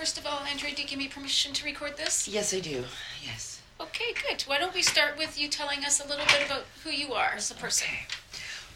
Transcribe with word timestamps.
First 0.00 0.16
of 0.16 0.26
all, 0.26 0.40
Andrea, 0.50 0.74
do 0.74 0.80
you 0.80 0.88
give 0.88 0.98
me 0.98 1.08
permission 1.08 1.52
to 1.52 1.62
record 1.62 1.98
this? 1.98 2.26
Yes, 2.26 2.54
I 2.54 2.60
do. 2.60 2.84
Yes. 3.22 3.60
Okay, 3.78 4.14
good. 4.14 4.40
Why 4.46 4.58
don't 4.58 4.72
we 4.72 4.80
start 4.80 5.18
with 5.18 5.38
you 5.38 5.46
telling 5.46 5.84
us 5.84 6.02
a 6.02 6.08
little 6.08 6.24
bit 6.24 6.42
about 6.46 6.62
who 6.82 6.90
you 6.90 7.12
are 7.12 7.32
as 7.36 7.50
a 7.50 7.54
person? 7.54 7.88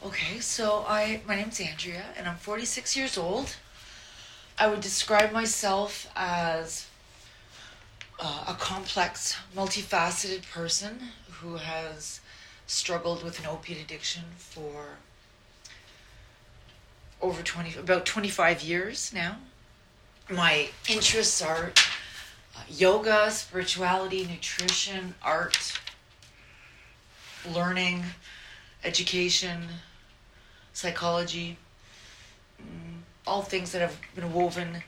Okay. 0.02 0.06
Okay, 0.06 0.40
so 0.40 0.84
I 0.86 1.22
my 1.26 1.34
name's 1.34 1.58
Andrea 1.58 2.04
and 2.18 2.28
I'm 2.28 2.36
46 2.36 2.94
years 2.94 3.16
old. 3.16 3.56
I 4.58 4.66
would 4.66 4.82
describe 4.82 5.32
myself 5.32 6.06
as 6.14 6.88
uh, 8.20 8.44
a 8.48 8.52
complex, 8.52 9.34
multifaceted 9.56 10.42
person 10.50 11.08
who 11.40 11.56
has 11.56 12.20
struggled 12.66 13.24
with 13.24 13.40
an 13.40 13.46
opiate 13.46 13.80
addiction 13.80 14.24
for 14.36 14.98
over 17.22 17.42
20 17.42 17.78
about 17.78 18.04
25 18.04 18.62
years 18.62 19.10
now. 19.14 19.38
My 20.30 20.70
interests 20.88 21.42
are 21.42 21.72
uh, 22.56 22.60
yoga, 22.66 23.30
spirituality, 23.30 24.26
nutrition, 24.26 25.14
art, 25.22 25.78
learning, 27.52 28.04
education, 28.84 29.68
psychology, 30.72 31.58
mm, 32.58 33.00
all 33.26 33.42
things 33.42 33.72
that 33.72 33.82
have 33.82 33.98
been 34.14 34.32
woven 34.32 34.82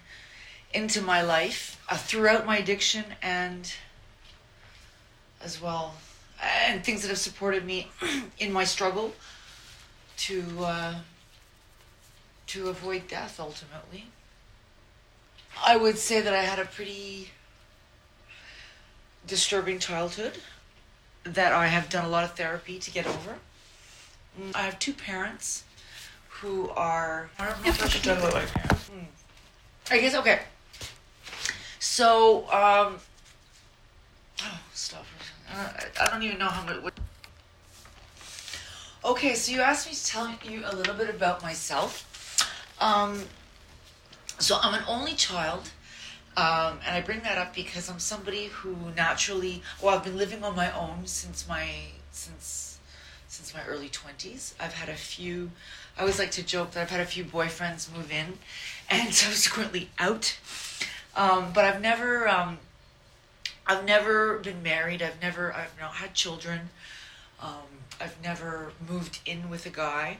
into 0.72 1.02
my 1.02 1.20
life 1.20 1.84
uh, 1.90 1.98
throughout 1.98 2.46
my 2.46 2.56
addiction 2.56 3.04
and 3.20 3.74
as 5.42 5.60
well, 5.60 5.96
and 6.42 6.82
things 6.82 7.02
that 7.02 7.08
have 7.08 7.18
supported 7.18 7.66
me 7.66 7.90
in 8.38 8.50
my 8.50 8.64
struggle 8.64 9.12
to 10.16 10.42
uh, 10.60 10.94
to 12.46 12.70
avoid 12.70 13.06
death 13.06 13.38
ultimately. 13.38 14.06
I 15.64 15.76
would 15.76 15.98
say 15.98 16.20
that 16.20 16.34
I 16.34 16.42
had 16.42 16.58
a 16.58 16.64
pretty 16.64 17.30
disturbing 19.26 19.78
childhood 19.78 20.38
that 21.24 21.52
I 21.52 21.66
have 21.66 21.88
done 21.88 22.04
a 22.04 22.08
lot 22.08 22.24
of 22.24 22.34
therapy 22.34 22.78
to 22.78 22.90
get 22.90 23.06
over. 23.06 23.36
Mm, 24.40 24.54
I 24.54 24.62
have 24.62 24.78
two 24.78 24.92
parents 24.92 25.64
who 26.28 26.68
are. 26.70 27.30
I 27.38 27.48
don't 27.48 27.64
know 27.64 27.70
if 27.70 27.82
I 27.82 27.88
should 27.88 28.06
my 28.06 28.30
parents. 28.30 28.88
Hmm. 28.88 29.04
I 29.90 29.98
guess 29.98 30.14
okay. 30.16 30.40
So, 31.78 32.40
um, 32.50 32.98
oh, 34.42 34.60
stop. 34.74 35.06
I 35.48 36.08
don't 36.10 36.22
even 36.22 36.38
know 36.38 36.46
how 36.48 36.64
much. 36.66 36.92
Okay, 39.04 39.34
so 39.34 39.52
you 39.52 39.60
asked 39.60 39.88
me 39.88 39.94
to 39.94 40.04
tell 40.04 40.28
you 40.44 40.62
a 40.66 40.74
little 40.74 40.94
bit 40.94 41.08
about 41.08 41.42
myself. 41.42 42.02
Um, 42.80 43.22
so 44.38 44.58
I'm 44.60 44.74
an 44.74 44.84
only 44.88 45.14
child. 45.14 45.70
Um, 46.36 46.80
and 46.86 46.94
I 46.94 47.00
bring 47.00 47.20
that 47.20 47.38
up 47.38 47.54
because 47.54 47.88
I'm 47.88 47.98
somebody 47.98 48.46
who 48.46 48.76
naturally, 48.94 49.62
well, 49.82 49.96
I've 49.96 50.04
been 50.04 50.18
living 50.18 50.44
on 50.44 50.54
my 50.54 50.70
own 50.70 51.06
since 51.06 51.48
my 51.48 51.66
since 52.10 52.78
since 53.28 53.54
my 53.54 53.64
early 53.64 53.88
twenties. 53.88 54.54
I've 54.60 54.74
had 54.74 54.88
a 54.88 54.94
few. 54.94 55.50
I 55.96 56.00
always 56.00 56.18
like 56.18 56.30
to 56.32 56.42
joke 56.42 56.72
that 56.72 56.82
I've 56.82 56.90
had 56.90 57.00
a 57.00 57.06
few 57.06 57.24
boyfriends 57.24 57.94
move 57.94 58.12
in, 58.12 58.38
and 58.90 59.14
subsequently 59.14 59.88
out. 59.98 60.38
Um, 61.16 61.52
but 61.54 61.64
I've 61.64 61.80
never, 61.80 62.28
um, 62.28 62.58
I've 63.66 63.84
never 63.86 64.38
been 64.38 64.62
married. 64.62 65.00
I've 65.00 65.20
never, 65.22 65.52
I've 65.54 65.72
not 65.80 65.94
had 65.94 66.12
children. 66.12 66.68
Um, 67.40 67.84
I've 67.98 68.22
never 68.22 68.72
moved 68.86 69.20
in 69.24 69.48
with 69.48 69.64
a 69.64 69.70
guy, 69.70 70.18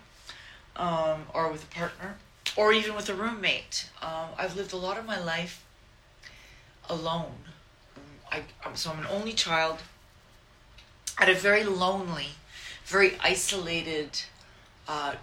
um, 0.77 1.27
or 1.35 1.51
with 1.51 1.65
a 1.65 1.67
partner, 1.67 2.17
or 2.57 2.73
even 2.73 2.95
with 2.95 3.09
a 3.09 3.15
roommate. 3.15 3.91
Um, 4.03 4.29
I've 4.39 4.57
lived 4.57 4.73
a 4.73 4.77
lot 4.77 4.99
of 4.99 5.05
my 5.05 5.19
life 5.19 5.65
alone. 6.89 7.35
I, 8.31 8.43
so 8.75 8.91
I'm 8.91 9.01
an 9.01 9.07
only 9.11 9.33
child. 9.33 9.81
I 11.19 11.25
had 11.25 11.37
a 11.37 11.39
very 11.39 11.65
lonely, 11.65 12.31
very 12.85 13.17
isolated, 13.23 14.23
uh, 14.89 15.15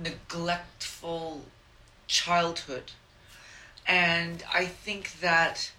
neglectful 0.00 1.42
childhood. 2.06 2.92
And 3.86 4.44
I 4.52 4.66
think 4.66 5.20
that 5.20 5.72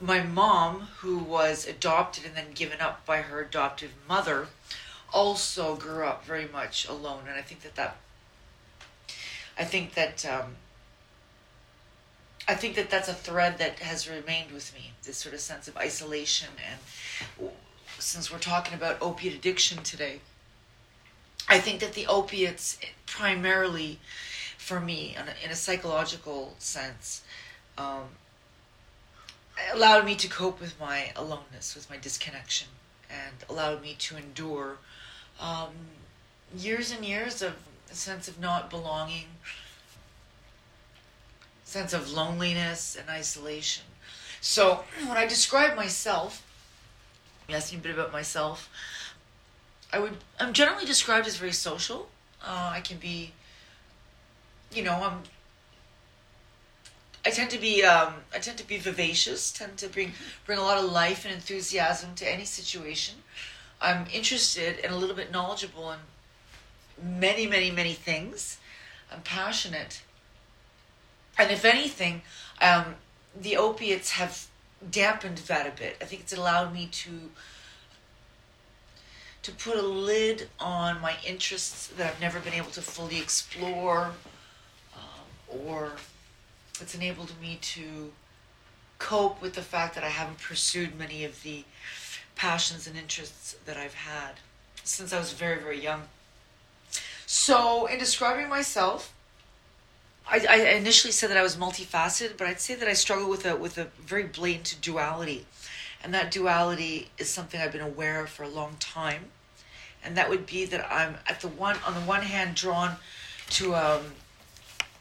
my 0.00 0.22
mom, 0.22 0.88
who 0.98 1.18
was 1.18 1.66
adopted 1.66 2.24
and 2.24 2.36
then 2.36 2.52
given 2.54 2.80
up 2.80 3.06
by 3.06 3.22
her 3.22 3.40
adoptive 3.40 3.92
mother, 4.08 4.48
also 5.12 5.76
grew 5.76 6.04
up 6.04 6.24
very 6.24 6.48
much 6.48 6.88
alone. 6.88 7.24
And 7.28 7.38
I 7.38 7.42
think 7.42 7.62
that 7.62 7.76
that, 7.76 7.96
I 9.62 9.64
think 9.64 9.94
that 9.94 10.26
um, 10.26 10.56
I 12.48 12.54
think 12.54 12.74
that 12.74 12.90
that's 12.90 13.08
a 13.08 13.14
thread 13.14 13.58
that 13.58 13.78
has 13.78 14.10
remained 14.10 14.50
with 14.50 14.74
me 14.74 14.90
this 15.04 15.18
sort 15.18 15.36
of 15.36 15.40
sense 15.40 15.68
of 15.68 15.76
isolation. 15.76 16.48
And 16.68 17.50
since 17.96 18.32
we're 18.32 18.40
talking 18.40 18.74
about 18.74 19.00
opiate 19.00 19.36
addiction 19.36 19.84
today, 19.84 20.18
I 21.48 21.60
think 21.60 21.78
that 21.78 21.92
the 21.92 22.08
opiates, 22.08 22.76
primarily 23.06 24.00
for 24.58 24.80
me, 24.80 25.14
in 25.16 25.28
a, 25.28 25.34
in 25.44 25.52
a 25.52 25.54
psychological 25.54 26.56
sense, 26.58 27.22
um, 27.78 28.06
allowed 29.72 30.04
me 30.04 30.16
to 30.16 30.28
cope 30.28 30.60
with 30.60 30.74
my 30.80 31.12
aloneness, 31.14 31.76
with 31.76 31.88
my 31.88 31.98
disconnection, 31.98 32.66
and 33.08 33.36
allowed 33.48 33.80
me 33.80 33.94
to 34.00 34.16
endure 34.16 34.78
um, 35.40 35.70
years 36.52 36.90
and 36.90 37.04
years 37.04 37.42
of 37.42 37.54
a 37.92 37.96
sense 37.96 38.26
of 38.26 38.40
not 38.40 38.70
belonging 38.70 39.26
sense 41.72 41.92
of 41.94 42.12
loneliness 42.12 42.96
and 42.96 43.08
isolation. 43.08 43.84
So 44.40 44.84
when 45.06 45.16
I 45.16 45.26
describe 45.26 45.74
myself, 45.74 46.44
asking 47.48 47.78
a 47.78 47.82
bit 47.82 47.92
about 47.94 48.12
myself, 48.12 48.68
I 49.92 49.98
would 49.98 50.16
I'm 50.38 50.52
generally 50.52 50.84
described 50.84 51.26
as 51.26 51.36
very 51.36 51.52
social. 51.52 52.08
Uh, 52.42 52.72
I 52.74 52.80
can 52.80 52.98
be, 52.98 53.32
you 54.72 54.82
know, 54.82 54.94
I'm. 54.94 55.22
I 57.24 57.30
tend 57.30 57.50
to 57.50 57.58
be 57.58 57.84
um, 57.84 58.14
I 58.34 58.38
tend 58.38 58.58
to 58.58 58.66
be 58.66 58.78
vivacious. 58.78 59.52
Tend 59.52 59.76
to 59.78 59.88
bring 59.88 60.12
bring 60.44 60.58
a 60.58 60.62
lot 60.62 60.78
of 60.82 60.90
life 60.90 61.24
and 61.24 61.32
enthusiasm 61.34 62.14
to 62.16 62.30
any 62.30 62.44
situation. 62.44 63.16
I'm 63.80 64.06
interested 64.12 64.78
and 64.84 64.92
a 64.92 64.96
little 64.96 65.16
bit 65.16 65.32
knowledgeable 65.32 65.90
in 65.92 65.98
many 67.02 67.46
many 67.46 67.70
many 67.70 67.92
things. 67.92 68.58
I'm 69.10 69.22
passionate 69.22 70.02
and 71.38 71.50
if 71.50 71.64
anything, 71.64 72.22
um, 72.60 72.96
the 73.38 73.56
opiates 73.56 74.12
have 74.12 74.46
dampened 74.90 75.38
that 75.38 75.66
a 75.66 75.70
bit. 75.70 75.96
I 76.00 76.04
think 76.04 76.22
it's 76.22 76.32
allowed 76.32 76.72
me 76.72 76.86
to 76.86 77.30
to 79.42 79.50
put 79.50 79.76
a 79.76 79.82
lid 79.82 80.48
on 80.60 81.00
my 81.00 81.16
interests 81.26 81.88
that 81.88 82.06
I've 82.06 82.20
never 82.20 82.38
been 82.38 82.52
able 82.52 82.70
to 82.70 82.80
fully 82.80 83.18
explore, 83.18 84.12
um, 84.94 85.58
or 85.66 85.92
it's 86.80 86.94
enabled 86.94 87.32
me 87.40 87.58
to 87.60 88.12
cope 89.00 89.42
with 89.42 89.54
the 89.54 89.62
fact 89.62 89.96
that 89.96 90.04
I 90.04 90.10
haven't 90.10 90.38
pursued 90.38 90.96
many 90.96 91.24
of 91.24 91.42
the 91.42 91.64
passions 92.36 92.86
and 92.86 92.96
interests 92.96 93.56
that 93.64 93.76
I've 93.76 93.94
had 93.94 94.34
since 94.84 95.12
I 95.12 95.18
was 95.18 95.32
very, 95.32 95.58
very 95.60 95.82
young. 95.82 96.02
So, 97.34 97.86
in 97.86 97.98
describing 97.98 98.50
myself, 98.50 99.14
I, 100.28 100.44
I 100.50 100.56
initially 100.72 101.12
said 101.12 101.30
that 101.30 101.38
I 101.38 101.42
was 101.42 101.56
multifaceted, 101.56 102.36
but 102.36 102.46
I'd 102.46 102.60
say 102.60 102.74
that 102.74 102.86
I 102.86 102.92
struggle 102.92 103.30
with 103.30 103.46
a 103.46 103.56
with 103.56 103.78
a 103.78 103.86
very 103.98 104.24
blatant 104.24 104.76
duality, 104.82 105.46
and 106.04 106.12
that 106.12 106.30
duality 106.30 107.08
is 107.16 107.30
something 107.30 107.58
I've 107.58 107.72
been 107.72 107.80
aware 107.80 108.20
of 108.20 108.28
for 108.28 108.42
a 108.42 108.50
long 108.50 108.76
time, 108.78 109.30
and 110.04 110.14
that 110.14 110.28
would 110.28 110.44
be 110.44 110.66
that 110.66 110.86
I'm 110.92 111.16
at 111.26 111.40
the 111.40 111.48
one 111.48 111.78
on 111.86 111.94
the 111.94 112.00
one 112.00 112.20
hand 112.20 112.54
drawn 112.54 112.96
to 113.52 113.76
um, 113.76 114.12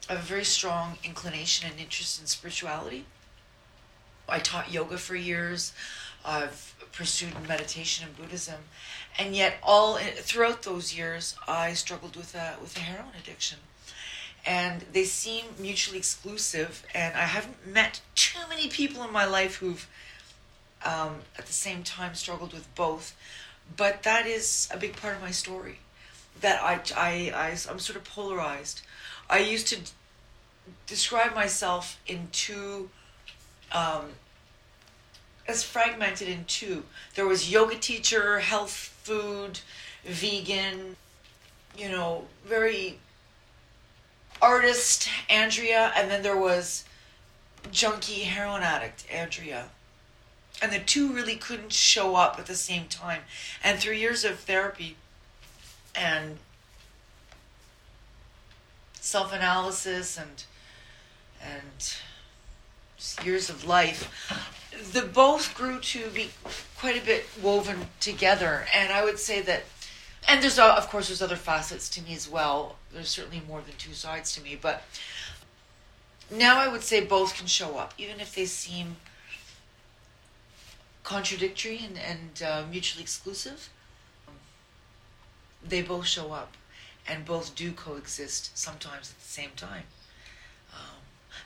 a 0.07 0.15
very 0.15 0.45
strong 0.45 0.99
inclination 1.03 1.69
and 1.69 1.77
interest 1.81 2.21
in 2.21 2.27
spirituality. 2.27 3.03
I 4.29 4.39
taught 4.39 4.71
yoga 4.71 4.97
for 4.97 5.17
years. 5.17 5.73
I've 6.23 6.75
pursued 6.91 7.33
meditation 7.47 8.07
and 8.07 8.15
Buddhism, 8.15 8.61
and 9.17 9.35
yet 9.35 9.55
all 9.63 9.97
throughout 9.97 10.63
those 10.63 10.95
years, 10.95 11.35
I 11.47 11.73
struggled 11.73 12.15
with 12.15 12.35
a 12.35 12.55
with 12.61 12.75
a 12.77 12.79
heroin 12.79 13.13
addiction, 13.21 13.59
and 14.45 14.85
they 14.93 15.03
seem 15.03 15.45
mutually 15.59 15.97
exclusive. 15.97 16.83
And 16.93 17.15
I 17.15 17.25
haven't 17.25 17.67
met 17.67 18.01
too 18.15 18.39
many 18.49 18.69
people 18.69 19.03
in 19.03 19.11
my 19.11 19.25
life 19.25 19.55
who've 19.55 19.87
um, 20.85 21.17
at 21.37 21.45
the 21.45 21.53
same 21.53 21.83
time 21.83 22.15
struggled 22.15 22.53
with 22.53 22.73
both, 22.75 23.15
but 23.75 24.03
that 24.03 24.25
is 24.25 24.69
a 24.73 24.77
big 24.77 24.95
part 24.95 25.15
of 25.15 25.21
my 25.21 25.31
story. 25.31 25.79
That 26.39 26.61
I 26.61 26.81
I, 26.95 27.31
I 27.35 27.49
I'm 27.69 27.79
sort 27.79 27.97
of 27.97 28.03
polarized. 28.03 28.81
I 29.29 29.39
used 29.39 29.67
to 29.67 29.77
describe 30.87 31.35
myself 31.35 31.99
in 32.07 32.29
two. 32.31 32.89
Um, 33.71 34.11
as 35.47 35.63
fragmented 35.63 36.27
in 36.27 36.45
two. 36.45 36.83
There 37.15 37.27
was 37.27 37.51
yoga 37.51 37.75
teacher, 37.75 38.39
health 38.39 38.90
food, 39.03 39.59
vegan, 40.05 40.95
you 41.77 41.89
know, 41.89 42.25
very 42.45 42.99
artist 44.41 45.07
Andrea, 45.29 45.91
and 45.95 46.09
then 46.09 46.23
there 46.23 46.37
was 46.37 46.83
junkie 47.71 48.21
heroin 48.23 48.63
addict 48.63 49.05
Andrea. 49.11 49.69
And 50.61 50.71
the 50.71 50.79
two 50.79 51.13
really 51.13 51.35
couldn't 51.35 51.73
show 51.73 52.15
up 52.15 52.37
at 52.37 52.45
the 52.45 52.55
same 52.55 52.87
time. 52.87 53.21
And 53.63 53.79
through 53.79 53.93
years 53.93 54.23
of 54.23 54.39
therapy 54.39 54.95
and 55.95 56.37
self 58.93 59.33
analysis 59.33 60.17
and 60.17 60.43
and 61.41 61.95
years 63.25 63.49
of 63.49 63.65
life, 63.65 64.07
the 64.93 65.01
both 65.01 65.53
grew 65.53 65.79
to 65.79 66.09
be 66.09 66.29
quite 66.77 67.01
a 67.01 67.05
bit 67.05 67.25
woven 67.41 67.87
together. 67.99 68.65
And 68.73 68.91
I 68.91 69.03
would 69.03 69.19
say 69.19 69.41
that, 69.41 69.63
and 70.27 70.41
there's 70.41 70.59
uh, 70.59 70.75
of 70.75 70.89
course 70.89 71.07
there's 71.07 71.21
other 71.21 71.35
facets 71.35 71.89
to 71.89 72.01
me 72.01 72.13
as 72.13 72.29
well. 72.29 72.75
There's 72.93 73.09
certainly 73.09 73.41
more 73.47 73.61
than 73.61 73.75
two 73.77 73.93
sides 73.93 74.33
to 74.35 74.41
me, 74.41 74.57
but 74.59 74.83
now 76.29 76.59
I 76.59 76.67
would 76.67 76.83
say 76.83 77.03
both 77.03 77.35
can 77.35 77.47
show 77.47 77.77
up, 77.77 77.93
even 77.97 78.19
if 78.19 78.33
they 78.33 78.45
seem 78.45 78.97
contradictory 81.03 81.81
and, 81.83 81.97
and 81.97 82.43
uh, 82.43 82.63
mutually 82.69 83.03
exclusive. 83.03 83.69
They 85.63 85.81
both 85.81 86.07
show 86.07 86.31
up, 86.31 86.53
and 87.07 87.25
both 87.25 87.53
do 87.53 87.71
coexist 87.71 88.57
sometimes 88.57 89.11
at 89.11 89.19
the 89.19 89.27
same 89.27 89.51
time. 89.55 89.83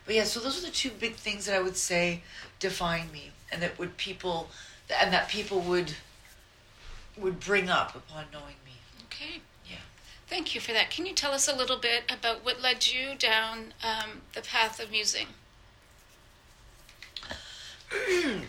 But 0.06 0.16
yeah, 0.16 0.24
so 0.24 0.40
those 0.40 0.58
are 0.58 0.66
the 0.66 0.72
two 0.72 0.92
big 0.92 1.16
things 1.16 1.46
that 1.46 1.56
I 1.56 1.62
would 1.62 1.78
say 1.78 2.22
define 2.60 3.12
me, 3.12 3.32
and 3.52 3.62
that 3.62 3.78
would 3.80 3.98
people, 3.98 4.50
and 4.90 5.12
that 5.14 5.30
people 5.30 5.60
would 5.62 5.96
would 7.18 7.40
bring 7.40 7.70
up 7.70 7.96
upon 7.96 8.26
knowing 8.32 8.56
me. 8.66 8.74
Okay. 9.06 9.42
Yeah. 9.70 9.78
Thank 10.28 10.54
you 10.54 10.62
for 10.62 10.74
that. 10.74 10.90
Can 10.90 11.06
you 11.06 11.14
tell 11.14 11.32
us 11.32 11.48
a 11.48 11.56
little 11.56 11.78
bit 11.78 12.12
about 12.12 12.44
what 12.44 12.62
led 12.62 12.88
you 12.88 13.16
down 13.18 13.74
um, 13.84 14.22
the 14.34 14.42
path 14.42 14.80
of 14.80 14.92
musing? 14.92 15.28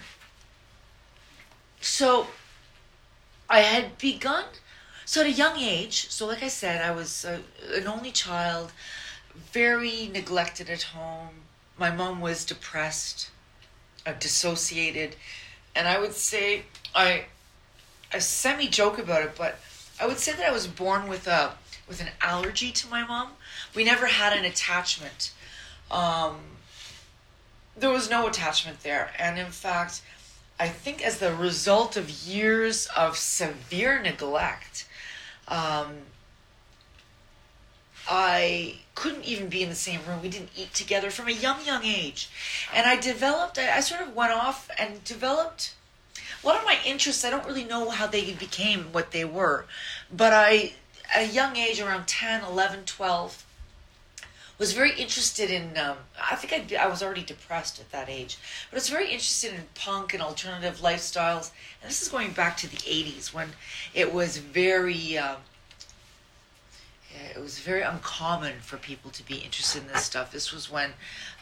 So, 1.88 2.26
I 3.48 3.60
had 3.60 3.96
begun. 3.96 4.44
So 5.04 5.20
at 5.20 5.28
a 5.28 5.30
young 5.30 5.56
age, 5.56 6.10
so 6.10 6.26
like 6.26 6.42
I 6.42 6.48
said, 6.48 6.82
I 6.82 6.90
was 6.90 7.24
uh, 7.24 7.38
an 7.72 7.86
only 7.86 8.10
child, 8.10 8.72
very 9.52 10.08
neglected 10.12 10.70
at 10.70 10.82
home. 10.82 11.28
My 11.78 11.90
mom 11.90 12.20
was 12.20 12.44
depressed, 12.44 13.30
uh, 14.06 14.12
dissociated, 14.18 15.16
and 15.74 15.86
I 15.86 16.00
would 16.00 16.14
say 16.14 16.62
I, 16.94 17.26
I 18.12 18.18
semi 18.18 18.68
joke 18.68 18.98
about 18.98 19.22
it, 19.22 19.34
but 19.36 19.58
I 20.00 20.06
would 20.06 20.18
say 20.18 20.32
that 20.32 20.46
I 20.46 20.52
was 20.52 20.66
born 20.66 21.08
with 21.08 21.26
a 21.26 21.52
with 21.88 22.00
an 22.00 22.08
allergy 22.20 22.72
to 22.72 22.88
my 22.88 23.06
mom. 23.06 23.30
We 23.74 23.84
never 23.84 24.06
had 24.06 24.36
an 24.36 24.44
attachment. 24.44 25.32
Um, 25.90 26.36
there 27.76 27.90
was 27.90 28.10
no 28.10 28.26
attachment 28.26 28.82
there, 28.82 29.10
and 29.18 29.38
in 29.38 29.52
fact, 29.52 30.02
I 30.58 30.68
think 30.68 31.04
as 31.04 31.18
the 31.18 31.34
result 31.34 31.96
of 31.96 32.08
years 32.10 32.86
of 32.96 33.16
severe 33.16 34.00
neglect, 34.00 34.86
um, 35.48 35.98
I 38.08 38.76
couldn't 38.94 39.24
even 39.24 39.48
be 39.48 39.62
in 39.62 39.68
the 39.68 39.74
same 39.74 40.00
room. 40.06 40.22
We 40.22 40.28
didn't 40.28 40.50
eat 40.56 40.72
together 40.74 41.10
from 41.10 41.28
a 41.28 41.32
young, 41.32 41.64
young 41.64 41.84
age. 41.84 42.28
And 42.72 42.86
I 42.86 42.96
developed, 42.96 43.58
I, 43.58 43.76
I 43.76 43.80
sort 43.80 44.00
of 44.00 44.14
went 44.14 44.32
off 44.32 44.70
and 44.78 45.02
developed 45.04 45.74
a 46.42 46.46
lot 46.46 46.56
of 46.56 46.64
my 46.64 46.78
interests. 46.84 47.24
I 47.24 47.30
don't 47.30 47.46
really 47.46 47.64
know 47.64 47.90
how 47.90 48.06
they 48.06 48.32
became 48.32 48.92
what 48.92 49.10
they 49.10 49.24
were. 49.24 49.66
But 50.14 50.32
I, 50.32 50.74
at 51.14 51.24
a 51.24 51.32
young 51.32 51.56
age, 51.56 51.80
around 51.80 52.06
10, 52.06 52.44
11, 52.44 52.84
12, 52.84 53.44
was 54.58 54.72
very 54.72 54.92
interested 54.92 55.50
in. 55.50 55.76
Um, 55.76 55.98
I 56.30 56.36
think 56.36 56.72
I, 56.72 56.84
I 56.84 56.86
was 56.86 57.02
already 57.02 57.22
depressed 57.22 57.78
at 57.78 57.90
that 57.92 58.08
age, 58.08 58.38
but 58.70 58.76
I 58.76 58.78
was 58.78 58.88
very 58.88 59.06
interested 59.06 59.52
in 59.52 59.64
punk 59.74 60.14
and 60.14 60.22
alternative 60.22 60.78
lifestyles. 60.80 61.50
And 61.82 61.90
this 61.90 62.00
is 62.00 62.08
going 62.08 62.32
back 62.32 62.56
to 62.58 62.68
the 62.68 62.78
'80s 62.78 63.34
when 63.34 63.50
it 63.92 64.12
was 64.12 64.38
very. 64.38 65.18
Um, 65.18 65.36
it 67.34 67.40
was 67.40 67.58
very 67.58 67.82
uncommon 67.82 68.60
for 68.60 68.76
people 68.76 69.10
to 69.12 69.22
be 69.24 69.36
interested 69.36 69.82
in 69.82 69.88
this 69.88 70.04
stuff. 70.04 70.30
This 70.30 70.52
was 70.52 70.70
when, 70.70 70.90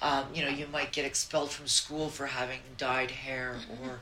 um, 0.03 0.27
you 0.35 0.43
know, 0.43 0.51
you 0.51 0.67
might 0.67 0.93
get 0.93 1.05
expelled 1.05 1.51
from 1.51 1.67
school 1.67 2.09
for 2.09 2.27
having 2.27 2.61
dyed 2.77 3.11
hair, 3.11 3.57
or, 3.83 4.01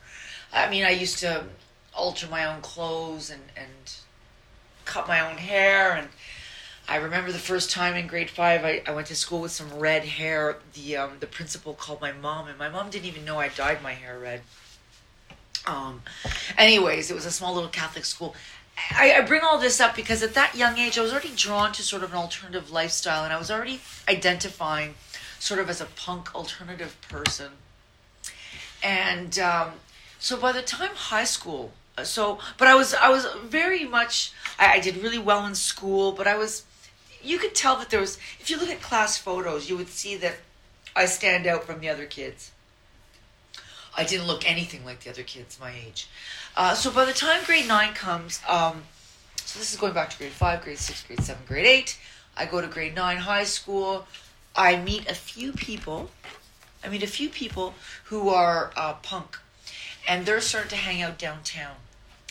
I 0.53 0.69
mean, 0.71 0.85
I 0.85 0.91
used 0.91 1.19
to 1.19 1.45
alter 1.95 2.27
my 2.27 2.45
own 2.45 2.61
clothes 2.63 3.31
and 3.31 3.43
and 3.57 3.95
cut 4.85 5.07
my 5.07 5.21
own 5.21 5.37
hair 5.37 5.95
and 5.95 6.09
I 6.89 6.97
remember 6.97 7.31
the 7.33 7.39
first 7.39 7.71
time 7.71 7.95
in 7.95 8.07
grade 8.07 8.29
five, 8.29 8.65
I, 8.65 8.83
I 8.87 8.91
went 8.91 9.07
to 9.07 9.17
school 9.17 9.41
with 9.41 9.53
some 9.53 9.79
red 9.79 10.05
hair. 10.05 10.59
The 10.75 10.97
um, 10.97 11.13
the 11.21 11.27
principal 11.27 11.75
called 11.75 12.01
my 12.01 12.13
mom, 12.13 12.49
and 12.49 12.59
my 12.59 12.69
mom 12.69 12.91
didn't 12.91 13.07
even 13.07 13.25
know 13.25 13.39
I 13.39 13.49
dyed 13.49 13.83
my 13.83 13.93
hair 13.93 14.19
red. 14.19 14.43
Um, 15.65 16.03
anyways, 16.59 17.11
it 17.11 17.15
was 17.15 17.25
a 17.25 17.31
small 17.31 17.55
little 17.55 17.71
Catholic 17.71 18.05
school. 18.05 18.35
I, 18.91 19.15
I 19.15 19.21
bring 19.23 19.43
all 19.43 19.59
this 19.59 19.81
up 19.81 19.97
because 19.97 20.23
at 20.23 20.35
that 20.35 20.55
young 20.55 20.79
age, 20.79 20.99
I 20.99 21.03
was 21.03 21.13
already 21.13 21.33
drawn 21.35 21.73
to 21.73 21.83
sort 21.83 22.03
of 22.03 22.13
an 22.13 22.19
alternative 22.19 22.71
lifestyle, 22.71 23.25
and 23.25 23.33
I 23.33 23.39
was 23.39 23.51
already 23.51 23.81
identifying 24.09 24.95
sort 25.39 25.61
of 25.61 25.71
as 25.71 25.81
a 25.81 25.87
punk 25.87 26.35
alternative 26.35 26.97
person. 27.09 27.53
And 28.83 29.39
um, 29.39 29.73
so 30.19 30.37
by 30.37 30.53
the 30.53 30.63
time 30.63 30.95
high 30.95 31.25
school, 31.25 31.73
so 32.03 32.39
but 32.59 32.69
I 32.69 32.75
was 32.75 32.95
I 32.95 33.11
was 33.11 33.27
very 33.45 33.85
much 33.85 34.33
I, 34.59 34.75
I 34.75 34.81
did 34.81 34.97
really 34.97 35.19
well 35.19 35.47
in 35.47 35.55
school, 35.55 36.13
but 36.13 36.27
I 36.27 36.37
was 36.37 36.65
you 37.23 37.39
could 37.39 37.55
tell 37.55 37.77
that 37.77 37.91
there 37.91 38.01
was 38.01 38.19
if 38.41 38.51
you 38.51 38.59
look 38.59 38.69
at 38.69 38.83
class 38.83 39.17
photos 39.17 39.69
you 39.69 39.77
would 39.77 39.89
see 39.89 40.17
that 40.17 40.37
i 40.95 41.07
stand 41.07 41.47
out 41.47 41.65
from 41.65 41.81
the 41.81 41.89
other 41.89 42.07
kids 42.07 42.51
i 43.97 44.05
didn't 44.05 44.27
look 44.27 44.49
anything 44.49 44.85
like 44.85 45.01
the 45.01 45.11
other 45.11 45.23
kids 45.23 45.59
my 45.61 45.73
age 45.87 46.09
uh, 46.57 46.75
so 46.75 46.91
by 46.91 47.05
the 47.05 47.13
time 47.13 47.43
grade 47.45 47.69
9 47.69 47.95
comes 47.95 48.41
um, 48.49 48.83
so 49.37 49.59
this 49.59 49.73
is 49.73 49.79
going 49.79 49.93
back 49.93 50.11
to 50.11 50.19
grade 50.19 50.33
5 50.33 50.63
grade 50.63 50.79
6 50.79 51.05
grade 51.05 51.21
7 51.21 51.43
grade 51.47 51.67
8 51.67 51.99
i 52.37 52.47
go 52.47 52.61
to 52.61 52.67
grade 52.67 52.95
9 52.95 53.17
high 53.19 53.45
school. 53.45 54.07
I 54.55 54.77
meet 54.77 55.09
a 55.09 55.15
few 55.15 55.53
people. 55.53 56.11
I 56.85 56.89
meet 56.89 57.03
a 57.03 57.07
few 57.07 57.29
people 57.29 57.75
who 58.05 58.29
are 58.29 58.73
uh, 58.77 58.95
punk 58.95 59.39
and 60.09 60.27
they're 60.27 60.41
starting 60.41 60.71
to 60.71 60.77
hang 60.77 61.03
out 61.03 61.19
downtown. 61.19 61.77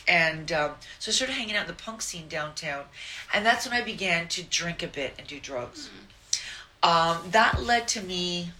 And 0.07 0.51
um, 0.51 0.71
so 0.99 1.09
I 1.09 1.13
started 1.13 1.33
hanging 1.33 1.55
out 1.55 1.61
in 1.61 1.67
the 1.67 1.73
punk 1.73 2.01
scene 2.01 2.27
downtown, 2.27 2.85
and 3.33 3.45
that's 3.45 3.69
when 3.69 3.79
I 3.79 3.83
began 3.85 4.27
to 4.29 4.43
drink 4.43 4.81
a 4.81 4.87
bit 4.87 5.13
and 5.17 5.27
do 5.27 5.39
drugs. 5.39 5.89
Um, 6.81 7.19
that 7.29 7.61
led 7.61 7.87
to 7.89 8.01
me 8.01 8.51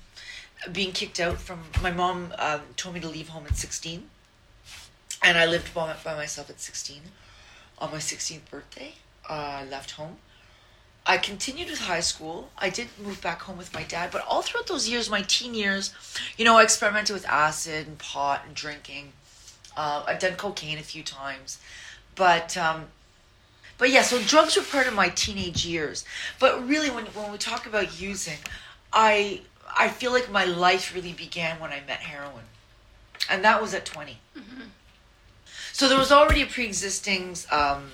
being 0.72 0.92
kicked 0.92 1.20
out 1.20 1.40
from 1.40 1.62
my 1.82 1.92
mom. 1.92 2.34
Um, 2.38 2.62
told 2.78 2.94
me 2.94 3.02
to 3.02 3.10
leave 3.10 3.30
home 3.30 3.46
at 3.48 3.58
sixteen, 3.58 4.11
and 5.22 5.38
I 5.38 5.46
lived 5.46 5.74
by, 5.74 5.96
by 6.04 6.16
myself 6.16 6.50
at 6.50 6.60
sixteen. 6.60 7.02
On 7.80 7.92
my 7.92 8.00
sixteenth 8.00 8.50
birthday, 8.50 8.94
uh, 9.30 9.34
I 9.34 9.66
left 9.66 9.92
home. 9.92 10.18
I 11.06 11.18
continued 11.18 11.70
with 11.70 11.80
high 11.80 12.00
school. 12.00 12.52
I 12.58 12.70
did 12.70 12.88
move 13.04 13.22
back 13.22 13.42
home 13.42 13.58
with 13.58 13.74
my 13.74 13.84
dad, 13.84 14.12
but 14.12 14.24
all 14.28 14.44
throughout 14.44 14.68
those 14.68 14.88
years, 14.88 15.10
my 15.10 15.24
teen 15.24 15.56
years, 15.56 15.94
you 16.38 16.46
know, 16.46 16.58
I 16.58 16.64
experimented 16.64 17.16
with 17.16 17.28
acid 17.28 17.88
and 17.88 17.98
pot 17.98 18.44
and 18.46 18.56
drinking. 18.56 19.14
Uh, 19.76 20.04
I've 20.06 20.20
done 20.20 20.36
cocaine 20.36 20.78
a 20.78 20.84
few 20.84 21.02
times, 21.02 21.60
but 22.16 22.56
um, 22.58 22.86
but 23.78 23.90
yeah. 23.90 24.04
So 24.04 24.22
drugs 24.22 24.56
were 24.58 24.64
part 24.64 24.88
of 24.88 24.94
my 24.94 25.10
teenage 25.10 25.66
years. 25.66 26.06
But 26.40 26.68
really, 26.68 26.90
when 26.92 27.06
when 27.08 27.32
we 27.32 27.38
talk 27.38 27.66
about 27.66 28.00
using, 28.00 28.38
I 28.94 29.42
I 29.76 29.88
feel 29.88 30.12
like 30.12 30.30
my 30.30 30.46
life 30.46 30.94
really 30.94 31.14
began 31.14 31.60
when 31.60 31.72
I 31.72 31.82
met 31.88 32.02
heroin, 32.02 32.46
and 33.30 33.44
that 33.44 33.62
was 33.62 33.74
at 33.74 33.86
20 33.86 34.20
So 35.82 35.90
there 35.90 35.98
was 35.98 36.12
already 36.12 36.44
a 36.44 36.46
pre-existing 36.46 37.36
um, 37.50 37.90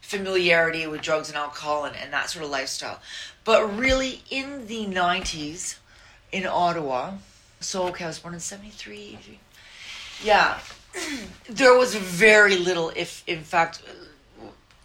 familiarity 0.00 0.88
with 0.88 1.00
drugs 1.00 1.28
and 1.28 1.36
alcohol 1.36 1.84
and, 1.84 1.94
and 1.94 2.12
that 2.12 2.30
sort 2.30 2.44
of 2.44 2.50
lifestyle. 2.50 2.98
But 3.44 3.78
really, 3.78 4.24
in 4.28 4.66
the 4.66 4.86
90s 4.86 5.76
in 6.32 6.44
Ottawa, 6.44 7.12
so 7.60 7.86
okay, 7.90 8.06
I 8.06 8.08
was 8.08 8.18
born 8.18 8.34
in 8.34 8.40
73. 8.40 9.20
Yeah. 10.24 10.58
there 11.48 11.78
was 11.78 11.94
very 11.94 12.56
little, 12.56 12.90
if 12.96 13.22
in 13.28 13.44
fact, 13.44 13.80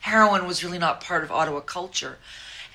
heroin 0.02 0.46
was 0.46 0.64
really 0.64 0.78
not 0.78 1.02
part 1.02 1.24
of 1.24 1.32
Ottawa 1.32 1.62
culture. 1.62 2.20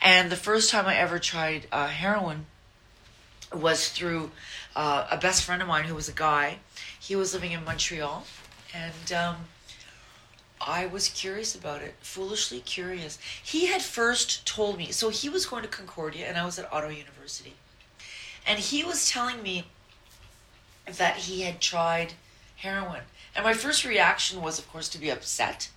And 0.02 0.28
the 0.28 0.34
first 0.34 0.72
time 0.72 0.88
I 0.88 0.96
ever 0.96 1.20
tried 1.20 1.68
uh, 1.70 1.86
heroin 1.86 2.46
was 3.54 3.90
through 3.90 4.32
uh, 4.74 5.06
a 5.08 5.18
best 5.18 5.44
friend 5.44 5.62
of 5.62 5.68
mine 5.68 5.84
who 5.84 5.94
was 5.94 6.08
a 6.08 6.12
guy. 6.12 6.58
He 6.98 7.14
was 7.14 7.32
living 7.32 7.52
in 7.52 7.64
Montreal, 7.64 8.24
and 8.74 9.12
um, 9.12 9.36
I 10.60 10.86
was 10.86 11.08
curious 11.08 11.54
about 11.54 11.82
it, 11.82 11.94
foolishly 12.00 12.60
curious. 12.60 13.18
He 13.42 13.66
had 13.66 13.82
first 13.82 14.46
told 14.46 14.78
me, 14.78 14.92
so 14.92 15.08
he 15.08 15.28
was 15.28 15.46
going 15.46 15.62
to 15.62 15.68
Concordia, 15.68 16.26
and 16.26 16.38
I 16.38 16.44
was 16.44 16.58
at 16.58 16.72
Ottawa 16.72 16.92
University, 16.92 17.54
and 18.46 18.58
he 18.58 18.84
was 18.84 19.08
telling 19.08 19.42
me 19.42 19.64
that 20.86 21.16
he 21.16 21.42
had 21.42 21.60
tried 21.60 22.14
heroin. 22.56 23.02
And 23.34 23.44
my 23.44 23.54
first 23.54 23.84
reaction 23.84 24.42
was, 24.42 24.58
of 24.58 24.70
course, 24.70 24.88
to 24.90 24.98
be 24.98 25.10
upset. 25.10 25.70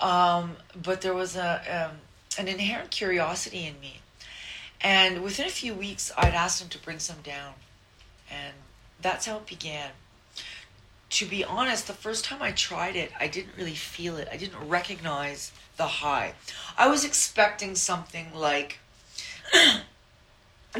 Um, 0.00 0.56
but 0.80 1.00
there 1.00 1.14
was 1.14 1.36
a 1.36 1.88
um, 1.90 1.98
an 2.38 2.48
inherent 2.48 2.90
curiosity 2.90 3.66
in 3.66 3.80
me. 3.80 4.00
And 4.80 5.22
within 5.22 5.46
a 5.46 5.50
few 5.50 5.74
weeks, 5.74 6.12
I'd 6.16 6.34
asked 6.34 6.60
him 6.60 6.68
to 6.68 6.78
bring 6.78 6.98
some 6.98 7.22
down. 7.22 7.54
And 8.30 8.54
that's 9.00 9.26
how 9.26 9.38
it 9.38 9.46
began. 9.46 9.90
To 11.10 11.26
be 11.26 11.44
honest, 11.44 11.86
the 11.86 11.92
first 11.92 12.24
time 12.24 12.42
I 12.42 12.50
tried 12.52 12.96
it, 12.96 13.12
I 13.18 13.28
didn't 13.28 13.56
really 13.56 13.74
feel 13.74 14.16
it. 14.16 14.28
I 14.30 14.36
didn't 14.36 14.68
recognize 14.68 15.52
the 15.76 15.86
high. 15.86 16.34
I 16.76 16.88
was 16.88 17.04
expecting 17.04 17.74
something 17.74 18.34
like 18.34 18.80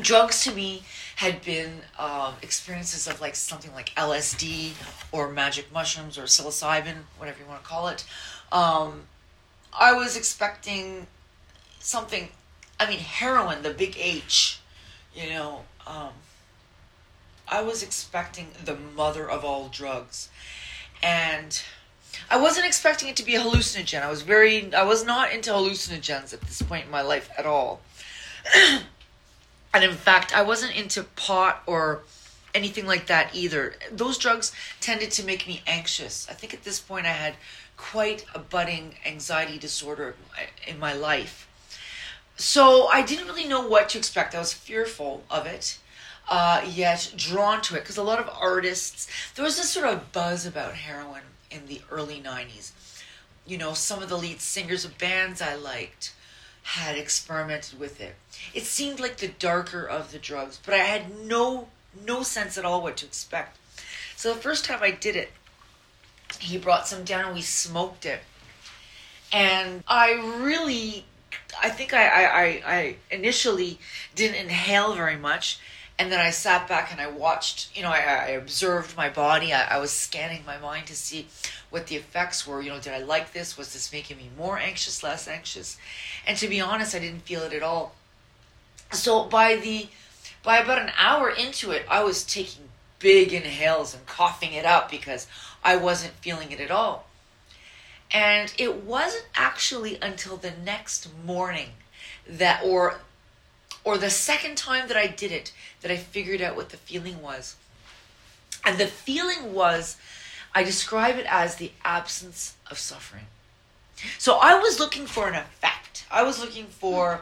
drugs 0.00 0.44
to 0.44 0.52
me 0.52 0.82
had 1.16 1.42
been 1.42 1.80
um, 1.98 2.34
experiences 2.42 3.06
of 3.06 3.20
like 3.20 3.34
something 3.34 3.72
like 3.72 3.94
LSD 3.94 4.72
or 5.12 5.30
magic 5.30 5.72
mushrooms 5.72 6.18
or 6.18 6.22
psilocybin, 6.22 6.96
whatever 7.18 7.38
you 7.40 7.46
want 7.46 7.62
to 7.62 7.68
call 7.68 7.88
it. 7.88 8.04
Um, 8.52 9.04
I 9.72 9.92
was 9.92 10.16
expecting 10.16 11.06
something. 11.78 12.28
I 12.78 12.88
mean, 12.88 12.98
heroin, 12.98 13.62
the 13.62 13.70
big 13.70 13.96
H. 13.98 14.60
You 15.14 15.30
know, 15.30 15.60
um, 15.86 16.10
I 17.48 17.62
was 17.62 17.82
expecting 17.82 18.48
the 18.64 18.76
mother 18.76 19.28
of 19.28 19.44
all 19.44 19.68
drugs, 19.68 20.28
and 21.02 21.62
I 22.30 22.38
wasn't 22.38 22.66
expecting 22.66 23.08
it 23.08 23.16
to 23.16 23.24
be 23.24 23.36
a 23.36 23.40
hallucinogen. 23.40 24.02
I 24.02 24.10
was 24.10 24.22
very, 24.22 24.74
I 24.74 24.82
was 24.82 25.04
not 25.04 25.32
into 25.32 25.50
hallucinogens 25.50 26.32
at 26.32 26.40
this 26.42 26.62
point 26.62 26.86
in 26.86 26.90
my 26.90 27.02
life 27.02 27.30
at 27.38 27.46
all. 27.46 27.80
and 29.74 29.84
in 29.84 29.94
fact, 29.94 30.36
I 30.36 30.42
wasn't 30.42 30.76
into 30.76 31.04
pot 31.04 31.62
or 31.66 32.02
anything 32.54 32.86
like 32.86 33.06
that 33.06 33.34
either. 33.34 33.74
Those 33.92 34.18
drugs 34.18 34.52
tended 34.80 35.10
to 35.12 35.24
make 35.24 35.46
me 35.46 35.62
anxious. 35.66 36.26
I 36.28 36.32
think 36.32 36.54
at 36.54 36.64
this 36.64 36.80
point 36.80 37.06
I 37.06 37.10
had 37.10 37.34
quite 37.76 38.24
a 38.34 38.38
budding 38.38 38.94
anxiety 39.04 39.58
disorder 39.58 40.14
in 40.66 40.78
my 40.78 40.94
life. 40.94 41.48
So 42.36 42.88
I 42.88 43.02
didn't 43.02 43.26
really 43.26 43.46
know 43.46 43.66
what 43.66 43.90
to 43.90 43.98
expect. 43.98 44.34
I 44.34 44.38
was 44.38 44.52
fearful 44.52 45.24
of 45.30 45.46
it, 45.46 45.78
uh, 46.28 46.62
yet 46.68 47.12
drawn 47.16 47.60
to 47.62 47.76
it 47.76 47.80
because 47.80 47.96
a 47.96 48.02
lot 48.02 48.18
of 48.18 48.28
artists, 48.28 49.08
there 49.34 49.44
was 49.44 49.56
this 49.56 49.70
sort 49.70 49.86
of 49.86 50.12
buzz 50.12 50.46
about 50.46 50.74
heroin 50.74 51.22
in 51.50 51.66
the 51.66 51.80
early 51.90 52.20
90s. 52.20 52.72
You 53.46 53.58
know, 53.58 53.74
some 53.74 54.02
of 54.02 54.08
the 54.08 54.18
lead 54.18 54.40
singers 54.40 54.84
of 54.84 54.98
bands 54.98 55.40
I 55.40 55.54
liked 55.54 56.12
had 56.62 56.98
experimented 56.98 57.78
with 57.78 58.00
it. 58.00 58.16
It 58.52 58.64
seemed 58.64 58.98
like 58.98 59.18
the 59.18 59.28
darker 59.28 59.84
of 59.84 60.10
the 60.10 60.18
drugs, 60.18 60.58
but 60.64 60.74
I 60.74 60.78
had 60.78 61.20
no 61.20 61.68
no 62.04 62.22
sense 62.22 62.58
at 62.58 62.64
all 62.64 62.82
what 62.82 62.96
to 62.98 63.06
expect. 63.06 63.56
So 64.16 64.34
the 64.34 64.40
first 64.40 64.66
time 64.66 64.80
I 64.82 64.90
did 64.90 65.16
it, 65.16 65.30
he 66.38 66.58
brought 66.58 66.86
some 66.86 67.04
down 67.04 67.26
and 67.26 67.34
we 67.34 67.40
smoked 67.40 68.04
it. 68.04 68.20
And 69.32 69.84
I 69.86 70.12
really 70.12 71.06
I 71.62 71.70
think 71.70 71.94
I, 71.94 72.24
I, 72.24 72.62
I 72.66 72.96
initially 73.10 73.78
didn't 74.14 74.36
inhale 74.36 74.94
very 74.94 75.16
much 75.16 75.60
and 75.98 76.12
then 76.12 76.20
I 76.20 76.30
sat 76.30 76.68
back 76.68 76.92
and 76.92 77.00
I 77.00 77.06
watched, 77.06 77.74
you 77.74 77.82
know, 77.82 77.90
I, 77.90 78.00
I 78.00 78.28
observed 78.30 78.96
my 78.96 79.08
body. 79.08 79.52
I, 79.52 79.76
I, 79.76 79.78
was 79.78 79.90
scanning 79.90 80.42
my 80.44 80.58
mind 80.58 80.86
to 80.88 80.94
see 80.94 81.26
what 81.70 81.86
the 81.86 81.96
effects 81.96 82.46
were. 82.46 82.60
You 82.60 82.70
know, 82.70 82.80
did 82.80 82.92
I 82.92 82.98
like 82.98 83.32
this? 83.32 83.56
Was 83.56 83.72
this 83.72 83.92
making 83.92 84.18
me 84.18 84.28
more 84.36 84.58
anxious, 84.58 85.02
less 85.02 85.26
anxious? 85.26 85.78
And 86.26 86.36
to 86.36 86.48
be 86.48 86.60
honest, 86.60 86.94
I 86.94 86.98
didn't 86.98 87.22
feel 87.22 87.42
it 87.42 87.54
at 87.54 87.62
all. 87.62 87.94
So 88.92 89.24
by 89.24 89.56
the 89.56 89.88
by 90.42 90.58
about 90.58 90.80
an 90.80 90.92
hour 90.98 91.30
into 91.30 91.70
it, 91.70 91.84
I 91.90 92.04
was 92.04 92.24
taking 92.24 92.68
big 92.98 93.32
inhales 93.32 93.94
and 93.94 94.06
coughing 94.06 94.52
it 94.52 94.64
up 94.64 94.90
because 94.90 95.26
I 95.64 95.76
wasn't 95.76 96.12
feeling 96.14 96.52
it 96.52 96.60
at 96.60 96.70
all. 96.70 97.06
And 98.12 98.54
it 98.56 98.84
wasn't 98.84 99.26
actually 99.34 99.98
until 100.00 100.36
the 100.36 100.52
next 100.64 101.08
morning 101.24 101.70
that 102.28 102.62
or 102.64 103.00
or 103.86 103.96
the 103.96 104.10
second 104.10 104.56
time 104.56 104.88
that 104.88 104.96
I 104.96 105.06
did 105.06 105.30
it 105.30 105.52
that 105.80 105.92
I 105.92 105.96
figured 105.96 106.42
out 106.42 106.56
what 106.56 106.70
the 106.70 106.76
feeling 106.76 107.22
was. 107.22 107.54
And 108.64 108.78
the 108.78 108.88
feeling 108.88 109.54
was, 109.54 109.96
I 110.52 110.64
describe 110.64 111.16
it 111.18 111.26
as 111.28 111.54
the 111.54 111.70
absence 111.84 112.56
of 112.68 112.80
suffering. 112.80 113.26
So 114.18 114.38
I 114.42 114.58
was 114.58 114.80
looking 114.80 115.06
for 115.06 115.28
an 115.28 115.36
effect. 115.36 116.04
I 116.10 116.24
was 116.24 116.40
looking 116.40 116.66
for, 116.66 117.20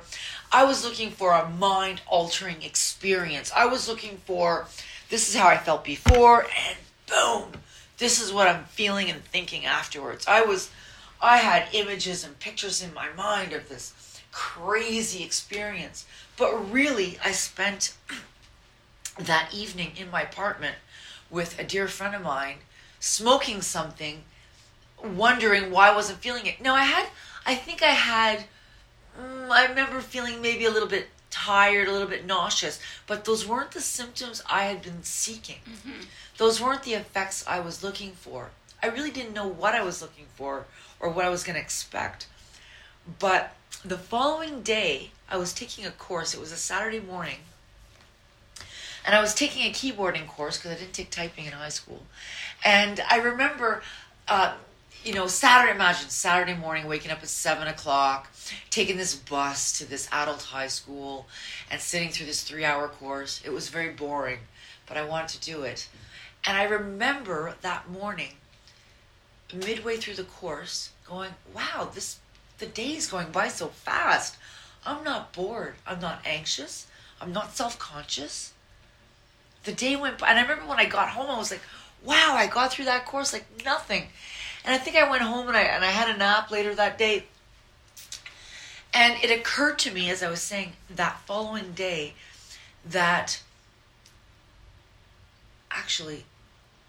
I 0.51 0.65
was 0.65 0.83
looking 0.83 1.11
for 1.11 1.33
a 1.33 1.51
mind 1.51 2.01
altering 2.07 2.63
experience. 2.63 3.53
I 3.55 3.67
was 3.67 3.87
looking 3.87 4.17
for, 4.25 4.67
this 5.11 5.29
is 5.29 5.37
how 5.37 5.49
I 5.49 5.59
felt 5.59 5.85
before, 5.85 6.45
and 6.45 6.79
boom, 7.07 7.61
this 7.99 8.23
is 8.23 8.33
what 8.33 8.49
I'm 8.49 8.65
feeling 8.65 9.11
and 9.11 9.23
thinking 9.23 9.67
afterwards. 9.67 10.27
I 10.27 10.41
was, 10.41 10.71
I 11.21 11.37
had 11.37 11.69
images 11.75 12.25
and 12.25 12.41
pictures 12.41 12.83
in 12.83 12.95
my 12.95 13.13
mind 13.13 13.53
of 13.53 13.69
this 13.69 13.93
crazy 14.35 15.23
experience. 15.23 16.07
But 16.37 16.73
really, 16.73 17.19
I 17.25 17.33
spent 17.33 17.95
that 19.19 19.51
evening 19.55 19.93
in 19.97 20.11
my 20.11 20.23
apartment 20.23 20.77
with 21.31 21.59
a 21.59 21.65
dear 21.65 21.89
friend 21.89 22.15
of 22.15 22.23
mine 22.23 22.59
smoking 23.01 23.61
something, 23.63 24.25
wondering 25.03 25.71
why 25.71 25.91
I 25.91 25.95
wasn't 25.95 26.21
feeling 26.21 26.47
it. 26.47 26.61
Now, 26.61 26.75
I 26.75 26.85
had, 26.85 27.09
I 27.47 27.55
think 27.55 27.83
I 27.83 27.91
had, 27.91 28.45
mm, 29.19 29.51
I 29.51 29.67
remember 29.67 30.01
feeling 30.01 30.41
maybe 30.41 30.65
a 30.65 30.71
little 30.71 30.89
bit 30.89 31.09
tired, 31.31 31.89
a 31.89 31.93
little 31.93 32.09
bit 32.09 32.25
nauseous, 32.25 32.81
but 33.07 33.25
those 33.25 33.47
weren't 33.47 33.73
the 33.73 33.81
symptoms 33.81 34.43
I 34.49 34.65
had 34.65 34.83
been 34.83 35.03
seeking. 35.03 35.59
Mm-hmm. 35.69 36.03
Those 36.39 36.61
weren't 36.61 36.85
the 36.85 36.95
effects 36.95 37.45
I 37.47 37.61
was 37.61 37.83
looking 37.83 38.13
for. 38.13 38.51
I 38.83 38.87
really 38.87 39.11
didn't 39.11 39.35
know 39.35 39.49
what 39.49 39.75
I 39.75 39.83
was 39.83 40.01
looking 40.01 40.27
for 40.37 40.67
or 41.01 41.11
what 41.11 41.25
I 41.25 41.31
was 41.31 41.43
going 41.43 41.55
to 41.55 41.61
expect. 41.61 42.27
But 43.19 43.55
the 43.85 43.99
following 43.99 44.63
day, 44.63 45.11
I 45.29 45.37
was 45.37 45.53
taking 45.53 45.87
a 45.87 45.91
course. 45.91 46.35
It 46.35 46.41
was 46.41 46.53
a 46.53 46.57
Saturday 46.57 47.01
morning. 47.01 47.39
And 49.07 49.15
I 49.15 49.21
was 49.21 49.35
taking 49.35 49.67
a 49.67 49.71
keyboarding 49.71 50.27
course 50.27 50.57
because 50.57 50.73
I 50.73 50.81
didn't 50.81 50.95
take 50.95 51.11
typing 51.11 51.45
in 51.45 51.53
high 51.53 51.69
school. 51.69 52.03
And 52.65 53.01
I 53.11 53.19
remember, 53.19 53.83
uh, 54.29 54.55
you 55.05 55.13
know, 55.13 55.27
Saturday, 55.27 55.75
imagine 55.75 56.09
Saturday 56.09 56.55
morning, 56.55 56.87
waking 56.87 57.11
up 57.11 57.19
at 57.23 57.29
7 57.29 57.69
o'clock, 57.69 58.31
taking 58.71 58.97
this 58.97 59.15
bus 59.15 59.77
to 59.79 59.85
this 59.85 60.09
adult 60.11 60.43
high 60.43 60.69
school, 60.69 61.27
and 61.71 61.81
sitting 61.81 62.11
through 62.11 62.27
this 62.27 62.43
three 62.43 62.65
hour 62.65 62.89
course. 62.89 63.43
It 63.45 63.53
was 63.53 63.69
very 63.69 63.91
boring, 63.91 64.39
but 64.87 64.97
I 64.97 65.05
wanted 65.05 65.41
to 65.41 65.51
do 65.51 65.63
it. 65.63 65.89
And 66.47 66.57
I 66.57 66.65
remember 66.65 67.55
that 67.61 67.91
morning, 67.91 68.33
midway 69.53 69.99
through 69.99 70.15
the 70.15 70.25
course, 70.25 70.91
going, 71.07 71.31
wow, 71.55 71.91
this 71.95 72.19
the 72.59 72.67
day's 72.67 73.11
going 73.11 73.31
by 73.31 73.49
so 73.49 73.69
fast. 73.69 74.37
I'm 74.87 75.05
not 75.05 75.33
bored. 75.33 75.75
I'm 75.87 76.01
not 76.01 76.21
anxious. 76.25 76.87
I'm 77.21 77.33
not 77.33 77.57
self 77.57 77.79
conscious. 77.79 78.53
The 79.65 79.73
day 79.73 79.97
went 79.97 80.19
by, 80.19 80.29
and 80.29 80.39
I 80.39 80.43
remember 80.43 80.67
when 80.67 80.79
I 80.79 80.85
got 80.85 81.11
home, 81.11 81.31
I 81.31 81.39
was 81.39 81.51
like, 81.51 81.63
wow, 82.05 82.35
I 82.37 82.47
got 82.47 82.73
through 82.73 82.85
that 82.85 83.07
course 83.07 83.33
like 83.33 83.47
nothing. 83.65 84.09
And 84.65 84.75
I 84.75 84.79
think 84.79 84.97
I 84.97 85.09
went 85.09 85.23
home 85.23 85.49
and 85.49 85.57
I, 85.57 85.63
and 85.63 85.85
I 85.85 85.91
had 85.91 86.15
a 86.15 86.19
nap 86.19 86.51
later 86.51 86.75
that 86.75 86.99
day. 86.99 87.25
And 88.93 89.23
it 89.23 89.31
occurred 89.31 89.79
to 89.81 89.91
me 89.91 90.11
as 90.11 90.23
I 90.23 90.31
was 90.31 90.41
saying 90.41 90.75
that 90.95 91.21
following 91.27 91.73
day 91.73 92.15
that 92.89 93.43
actually 95.71 96.25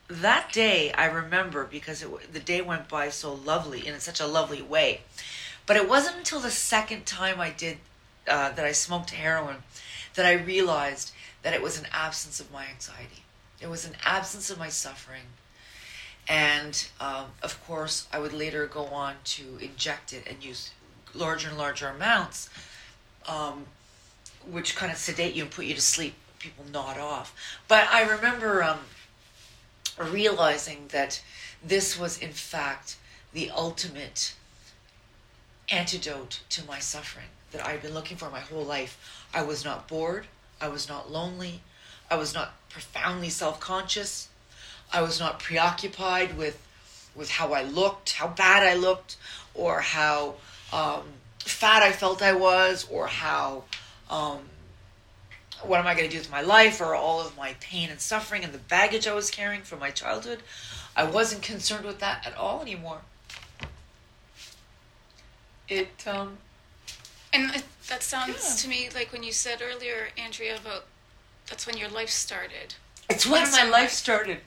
that 0.07 0.53
day 0.53 0.91
I 0.93 1.05
remember 1.05 1.65
because 1.65 2.03
it, 2.03 2.33
the 2.33 2.39
day 2.39 2.61
went 2.61 2.87
by 2.87 3.09
so 3.09 3.33
lovely 3.33 3.87
in 3.87 3.99
such 3.99 4.19
a 4.19 4.27
lovely 4.27 4.61
way. 4.61 5.01
But 5.65 5.77
it 5.77 5.89
wasn't 5.89 6.17
until 6.17 6.39
the 6.39 6.51
second 6.51 7.05
time 7.05 7.39
I 7.39 7.49
did 7.49 7.77
uh, 8.27 8.51
that 8.51 8.65
I 8.65 8.71
smoked 8.71 9.11
heroin 9.11 9.57
that 10.15 10.25
I 10.25 10.33
realized 10.33 11.11
that 11.43 11.53
it 11.53 11.61
was 11.61 11.79
an 11.79 11.87
absence 11.91 12.39
of 12.39 12.51
my 12.51 12.65
anxiety. 12.67 13.23
It 13.61 13.69
was 13.69 13.85
an 13.85 13.95
absence 14.03 14.49
of 14.49 14.57
my 14.57 14.69
suffering. 14.69 15.23
And 16.27 16.87
um, 16.99 17.25
of 17.43 17.63
course, 17.65 18.07
I 18.11 18.19
would 18.19 18.33
later 18.33 18.65
go 18.65 18.85
on 18.85 19.15
to 19.25 19.57
inject 19.61 20.13
it 20.13 20.23
and 20.27 20.43
use 20.43 20.71
larger 21.13 21.49
and 21.49 21.57
larger 21.57 21.87
amounts, 21.87 22.49
um, 23.27 23.65
which 24.49 24.75
kind 24.75 24.91
of 24.91 24.97
sedate 24.97 25.35
you 25.35 25.43
and 25.43 25.51
put 25.51 25.65
you 25.65 25.75
to 25.75 25.81
sleep. 25.81 26.15
People 26.39 26.65
nod 26.71 26.97
off. 26.97 27.35
But 27.67 27.87
I 27.91 28.03
remember 28.03 28.63
um, 28.63 28.79
realizing 29.99 30.87
that 30.89 31.21
this 31.63 31.97
was, 31.97 32.17
in 32.17 32.31
fact, 32.31 32.97
the 33.33 33.49
ultimate 33.49 34.33
antidote 35.69 36.41
to 36.49 36.65
my 36.65 36.79
suffering 36.79 37.25
that 37.51 37.65
I've 37.65 37.81
been 37.81 37.93
looking 37.93 38.17
for 38.17 38.29
my 38.29 38.39
whole 38.39 38.63
life. 38.63 39.23
I 39.33 39.43
was 39.43 39.63
not 39.65 39.87
bored. 39.87 40.27
I 40.61 40.67
was 40.67 40.87
not 40.87 41.11
lonely. 41.11 41.61
I 42.09 42.15
was 42.15 42.33
not 42.33 42.53
profoundly 42.69 43.29
self 43.29 43.59
conscious. 43.59 44.29
I 44.91 45.01
was 45.01 45.19
not 45.19 45.39
preoccupied 45.39 46.37
with 46.37 46.61
with 47.15 47.29
how 47.29 47.53
I 47.53 47.63
looked, 47.63 48.13
how 48.13 48.27
bad 48.27 48.63
I 48.63 48.75
looked, 48.75 49.15
or 49.53 49.79
how 49.79 50.35
um, 50.73 51.03
fat 51.39 51.81
I 51.81 51.91
felt 51.93 52.21
I 52.21 52.33
was, 52.33 52.85
or 52.91 53.07
how 53.07 53.63
um, 54.09 54.39
what 55.63 55.79
am 55.79 55.87
I 55.87 55.95
going 55.95 56.09
to 56.09 56.11
do 56.11 56.19
with 56.19 56.31
my 56.31 56.41
life, 56.41 56.81
or 56.81 56.93
all 56.93 57.21
of 57.21 57.35
my 57.37 57.55
pain 57.61 57.89
and 57.89 57.99
suffering 57.99 58.43
and 58.43 58.53
the 58.53 58.59
baggage 58.59 59.07
I 59.07 59.13
was 59.13 59.31
carrying 59.31 59.61
from 59.61 59.79
my 59.79 59.91
childhood. 59.91 60.39
I 60.95 61.05
wasn't 61.05 61.41
concerned 61.41 61.85
with 61.85 61.99
that 61.99 62.25
at 62.25 62.35
all 62.35 62.61
anymore. 62.61 63.01
It 65.67 66.05
um, 66.07 66.37
And 67.33 67.53
it, 67.55 67.63
that 67.87 68.03
sounds 68.03 68.43
Yeah. 68.43 68.55
to 68.61 68.67
me 68.67 68.89
like 68.93 69.11
when 69.11 69.23
you 69.23 69.31
said 69.31 69.61
earlier, 69.61 70.09
Andrea, 70.17 70.57
about 70.57 70.85
that's 71.47 71.67
when 71.67 71.77
your 71.77 71.89
life 71.89 72.09
started. 72.09 72.75
It's 73.09 73.25
when 73.25 73.51
my 73.51 73.63
life 73.63 73.91
started. 73.91 74.39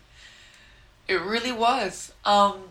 It 1.06 1.20
really 1.20 1.52
was. 1.52 2.12
Um, 2.24 2.70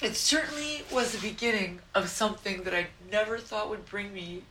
it 0.00 0.16
certainly 0.16 0.84
was 0.90 1.12
the 1.12 1.18
beginning 1.18 1.80
of 1.94 2.08
something 2.08 2.64
that 2.64 2.74
I 2.74 2.88
never 3.10 3.38
thought 3.38 3.68
would 3.68 3.86
bring 3.86 4.12
me 4.12 4.42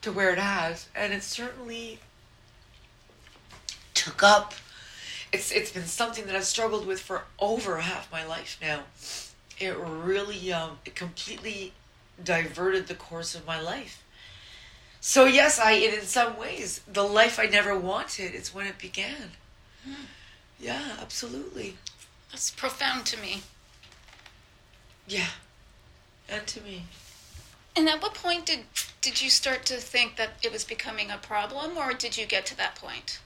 to 0.00 0.10
where 0.12 0.32
it 0.32 0.38
has, 0.38 0.88
and 0.94 1.12
it 1.12 1.22
certainly 1.22 1.98
took 3.94 4.22
up. 4.22 4.54
It's 5.32 5.50
it's 5.52 5.70
been 5.72 5.86
something 5.86 6.26
that 6.26 6.34
I've 6.36 6.44
struggled 6.44 6.86
with 6.86 7.00
for 7.00 7.24
over 7.38 7.78
half 7.78 8.10
my 8.10 8.24
life 8.24 8.58
now. 8.62 8.82
It 9.62 9.76
really 9.78 10.52
um, 10.52 10.78
it 10.84 10.94
completely 10.94 11.72
diverted 12.22 12.88
the 12.88 12.94
course 12.94 13.34
of 13.34 13.46
my 13.46 13.60
life. 13.60 14.02
So 15.00 15.24
yes, 15.24 15.58
I 15.58 15.72
in 15.72 15.94
in 15.94 16.02
some 16.02 16.36
ways 16.36 16.80
the 16.92 17.04
life 17.04 17.38
I 17.38 17.46
never 17.46 17.76
wanted 17.78 18.34
is 18.34 18.54
when 18.54 18.66
it 18.66 18.78
began. 18.78 19.32
Yeah, 20.58 20.96
absolutely. 21.00 21.76
That's 22.30 22.50
profound 22.50 23.06
to 23.06 23.20
me. 23.20 23.42
Yeah, 25.08 25.30
and 26.28 26.46
to 26.46 26.60
me. 26.60 26.84
And 27.74 27.88
at 27.88 28.02
what 28.02 28.14
point 28.14 28.46
did 28.46 28.60
did 29.00 29.20
you 29.20 29.30
start 29.30 29.64
to 29.66 29.76
think 29.76 30.16
that 30.16 30.30
it 30.42 30.52
was 30.52 30.64
becoming 30.64 31.10
a 31.10 31.18
problem, 31.18 31.76
or 31.76 31.92
did 31.92 32.16
you 32.16 32.26
get 32.26 32.46
to 32.46 32.56
that 32.56 32.76
point? 32.76 33.18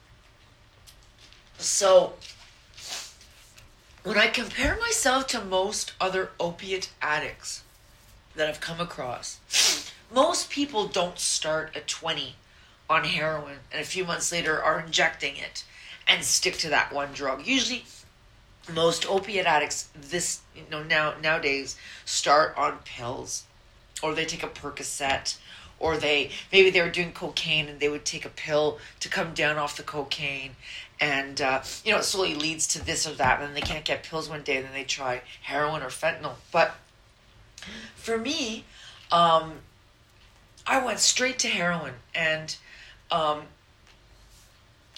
So 1.59 2.15
when 4.07 4.17
I 4.17 4.29
compare 4.29 4.79
myself 4.79 5.27
to 5.29 5.45
most 5.45 5.93
other 6.01 6.31
opiate 6.39 6.91
addicts 7.03 7.65
that 8.37 8.49
I've 8.49 8.61
come 8.61 8.81
across, 8.81 9.41
most 10.15 10.49
people 10.49 10.87
don't 10.87 11.19
start 11.19 11.75
at 11.75 11.89
20 11.89 12.37
on 12.89 13.03
heroin 13.03 13.59
and 13.73 13.83
a 13.83 13.85
few 13.85 14.05
months 14.05 14.31
later 14.31 14.63
are 14.63 14.79
injecting 14.79 15.37
it 15.37 15.65
and 16.07 16.23
stick 16.23 16.55
to 16.59 16.69
that 16.69 16.93
one 16.93 17.15
drug. 17.15 17.45
Usually 17.49 17.85
most 18.73 19.11
opiate 19.11 19.45
addicts 19.45 19.89
this 19.93 20.41
you 20.55 20.63
know 20.71 20.85
now 20.85 21.15
nowadays 21.21 21.77
start 22.05 22.57
on 22.57 22.79
pills 22.85 23.43
or 24.05 24.15
they 24.15 24.25
take 24.25 24.45
a 24.45 24.49
Percocet 24.49 25.37
or 25.81 25.97
they 25.97 26.31
maybe 26.53 26.71
they 26.71 26.81
were 26.81 26.91
doing 26.91 27.13
cocaine 27.13 27.69
and 27.69 27.81
they 27.81 27.89
would 27.89 28.05
take 28.05 28.25
a 28.25 28.31
pill 28.31 28.79
to 29.01 29.09
come 29.09 29.35
down 29.35 29.57
off 29.57 29.77
the 29.77 29.83
cocaine 29.83 30.53
and 31.01 31.41
uh, 31.41 31.63
you 31.85 31.93
know 31.93 31.99
it 31.99 32.05
slowly 32.05 32.35
leads 32.35 32.67
to 32.69 32.85
this 32.85 33.07
or 33.07 33.13
that 33.15 33.39
and 33.39 33.49
then 33.49 33.55
they 33.55 33.61
can't 33.61 33.85
get 33.85 34.03
pills 34.03 34.29
one 34.29 34.43
day 34.43 34.57
and 34.57 34.67
then 34.67 34.73
they 34.73 34.85
try 34.85 35.23
heroin 35.43 35.83
or 35.83 35.89
fentanyl. 35.89 36.35
But 36.53 36.75
for 37.95 38.17
me 38.19 38.65
um, 39.11 39.55
i 40.67 40.85
went 40.85 41.01
straight 41.01 41.39
to 41.41 41.49
heroin 41.49 41.95
and 42.15 42.57
um, 43.11 43.43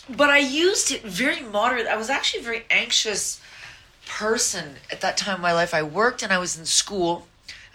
but 0.08 0.30
i 0.30 0.38
used 0.38 0.90
it 0.90 1.02
very 1.02 1.40
moderate. 1.42 1.86
I 1.86 1.96
was 1.96 2.10
actually 2.10 2.40
a 2.40 2.44
very 2.44 2.64
anxious 2.70 3.40
person 4.06 4.76
at 4.90 5.00
that 5.02 5.16
time 5.16 5.36
in 5.36 5.42
my 5.42 5.52
life. 5.52 5.74
I 5.74 5.82
worked 5.82 6.22
and 6.22 6.32
i 6.32 6.38
was 6.38 6.58
in 6.58 6.64
school. 6.64 7.26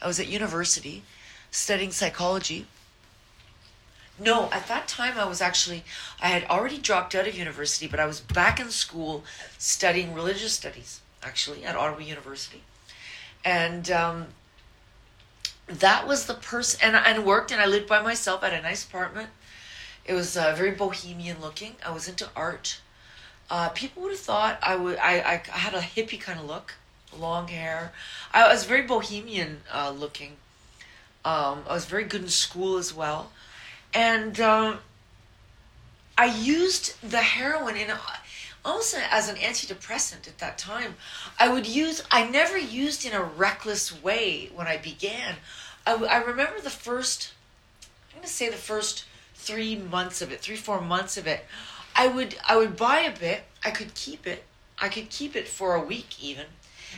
I 0.02 0.08
was 0.08 0.20
at 0.20 0.28
university 0.28 1.04
studying 1.52 1.92
psychology 1.92 2.66
no, 4.20 4.50
at 4.52 4.68
that 4.68 4.88
time 4.88 5.18
I 5.18 5.26
was 5.26 5.42
actually 5.42 5.84
I 6.22 6.28
had 6.28 6.46
already 6.46 6.78
dropped 6.78 7.16
out 7.16 7.28
of 7.28 7.38
university, 7.38 7.88
but 7.88 8.00
I 8.00 8.06
was 8.06 8.20
back 8.20 8.60
in 8.60 8.70
school 8.70 9.24
studying 9.58 10.14
religious 10.14 10.54
studies 10.54 11.02
actually 11.24 11.64
at 11.66 11.76
Ottawa 11.76 12.00
University, 12.00 12.62
and 13.44 13.90
um, 13.90 14.28
that 15.68 16.08
was 16.08 16.28
the 16.28 16.36
person 16.36 16.80
and 16.84 16.96
and 16.96 17.26
worked 17.26 17.52
and 17.52 17.60
I 17.60 17.66
lived 17.66 17.88
by 17.88 18.02
myself 18.02 18.44
at 18.44 18.54
a 18.54 18.62
nice 18.62 18.86
apartment. 18.86 19.30
It 20.06 20.14
was 20.14 20.38
uh, 20.38 20.54
very 20.56 20.72
bohemian 20.72 21.42
looking. 21.42 21.76
I 21.86 21.92
was 21.92 22.08
into 22.08 22.30
art. 22.36 22.80
Uh, 23.50 23.70
people 23.70 24.04
would 24.04 24.12
have 24.12 24.20
thought 24.20 24.60
I 24.62 24.76
would 24.76 24.98
I, 25.00 25.42
I 25.54 25.58
had 25.58 25.74
a 25.74 25.82
hippie 25.82 26.22
kind 26.22 26.40
of 26.40 26.46
look, 26.46 26.76
long 27.18 27.48
hair. 27.48 27.94
I 28.32 28.48
was 28.52 28.66
very 28.66 28.84
bohemian 28.84 29.62
uh, 29.74 29.90
looking. 29.90 30.34
Um, 31.26 31.64
I 31.68 31.74
was 31.74 31.86
very 31.86 32.04
good 32.04 32.22
in 32.22 32.30
school 32.30 32.78
as 32.78 32.94
well 32.94 33.32
and 33.94 34.40
um, 34.40 34.80
I 36.18 36.26
used 36.26 37.02
the 37.02 37.22
heroin 37.22 37.76
in 37.76 37.92
almost 38.66 38.96
as 39.12 39.30
an 39.30 39.36
antidepressant 39.36 40.28
at 40.28 40.38
that 40.40 40.58
time. 40.58 40.96
I 41.40 41.50
would 41.50 41.68
use. 41.68 42.04
I 42.12 42.28
never 42.28 42.58
used 42.58 43.06
in 43.06 43.14
a 43.14 43.24
reckless 43.24 44.02
way 44.04 44.50
when 44.54 44.68
I 44.68 44.78
began. 44.78 45.36
I 45.86 46.24
remember 46.24 46.60
the 46.62 46.70
first. 46.70 47.34
I'm 48.10 48.20
going 48.20 48.28
to 48.28 48.30
say 48.30 48.50
the 48.50 48.56
first 48.56 49.06
three 49.36 49.76
months 49.76 50.22
of 50.22 50.32
it, 50.32 50.40
three 50.40 50.56
four 50.56 50.82
months 50.82 51.18
of 51.18 51.28
it. 51.28 51.46
I 51.96 52.08
would 52.08 52.36
I 52.48 52.58
would 52.58 52.78
buy 52.78 53.00
a 53.00 53.18
bit. 53.18 53.44
I 53.64 53.72
could 53.72 53.94
keep 53.94 54.26
it. 54.26 54.44
I 54.80 54.90
could 54.90 55.10
keep 55.10 55.36
it 55.36 55.48
for 55.48 55.76
a 55.76 55.82
week 55.82 56.24
even, 56.24 56.46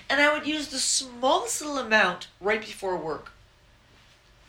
and 0.10 0.21
I 0.21 0.34
would 0.34 0.47
use 0.47 0.69
the 0.69 0.79
smallest 0.79 1.62
little 1.62 1.77
amount 1.77 2.27
right 2.39 2.62
before 2.62 2.95
work. 2.95 3.31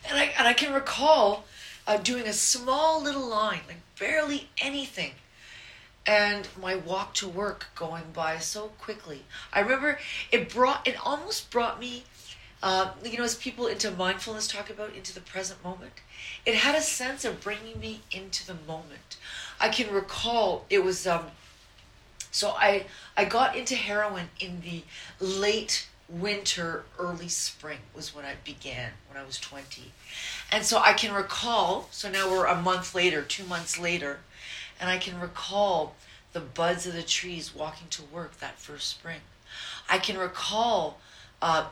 And 0.09 0.19
I 0.19 0.25
and 0.39 0.47
I 0.47 0.53
can 0.53 0.73
recall 0.73 1.45
uh, 1.87 1.96
doing 1.99 2.27
a 2.27 2.33
small 2.33 3.03
little 3.03 3.27
line, 3.27 3.61
like 3.68 3.81
barely 3.99 4.49
anything, 4.59 5.12
and 6.07 6.49
my 6.61 6.75
walk 6.75 7.14
to 7.14 7.29
work 7.29 7.68
going 7.75 8.05
by 8.12 8.38
so 8.38 8.68
quickly. 8.79 9.25
I 9.53 9.61
remember 9.61 9.99
it 10.33 10.49
brought 10.53 10.87
it 10.87 10.96
almost 11.05 11.51
brought 11.51 11.81
me, 11.81 12.05
uh, 12.62 12.92
you 13.05 13.18
know, 13.18 13.25
as 13.25 13.35
people 13.35 13.66
into 13.66 13.90
mindfulness 13.90 14.49
talk 14.49 14.70
about 14.70 14.94
into 14.94 15.14
the 15.14 15.20
present 15.20 15.62
moment. 15.64 15.92
It 16.44 16.55
had 16.57 16.75
a 16.75 16.83
sense 16.83 17.25
of 17.25 17.40
bringing 17.40 17.79
me 17.81 18.03
into 18.11 18.46
the 18.46 18.57
moment. 18.66 19.16
I 19.61 19.68
can 19.68 19.92
recall 19.92 20.64
it 20.70 20.85
was 20.85 21.07
um. 21.07 21.27
So 22.31 22.51
I 22.51 22.87
I 23.16 23.25
got 23.25 23.57
into 23.57 23.77
heroin 23.77 24.29
in 24.38 24.61
the 24.61 24.83
late 25.25 25.88
winter, 26.09 26.85
early 26.99 27.29
spring 27.29 27.79
was 27.95 28.14
when 28.14 28.25
I 28.25 28.35
began 28.45 28.92
when 29.09 29.21
I 29.21 29.27
was 29.27 29.38
twenty. 29.38 29.92
And 30.53 30.64
so 30.64 30.79
I 30.79 30.92
can 30.92 31.12
recall, 31.14 31.88
so 31.90 32.11
now 32.11 32.31
we're 32.31 32.47
a 32.47 32.61
month 32.61 32.95
later, 32.95 33.23
two 33.23 33.45
months 33.45 33.79
later, 33.79 34.21
and 34.81 34.88
I 34.88 34.99
can 34.99 35.21
recall 35.21 35.95
the 36.33 36.40
buds 36.40 36.87
of 36.87 36.92
the 36.92 37.03
trees 37.03 37.55
walking 37.55 37.88
to 37.88 38.03
work 38.03 38.38
that 38.38 38.59
first 38.59 38.88
spring. 38.88 39.21
I 39.88 39.99
can 39.99 40.19
recall 40.19 41.01
uh, 41.42 41.66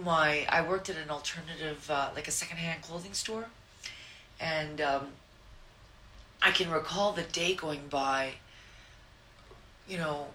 my, 0.00 0.46
I 0.48 0.62
worked 0.62 0.88
at 0.88 0.96
an 0.96 1.10
alternative, 1.10 1.90
uh, 1.90 2.10
like 2.14 2.28
a 2.28 2.30
secondhand 2.30 2.82
clothing 2.82 3.14
store, 3.14 3.46
and 4.38 4.80
um, 4.80 5.06
I 6.40 6.50
can 6.50 6.70
recall 6.70 7.12
the 7.12 7.22
day 7.22 7.54
going 7.54 7.88
by, 7.88 8.34
you 9.88 9.96
know, 9.96 10.26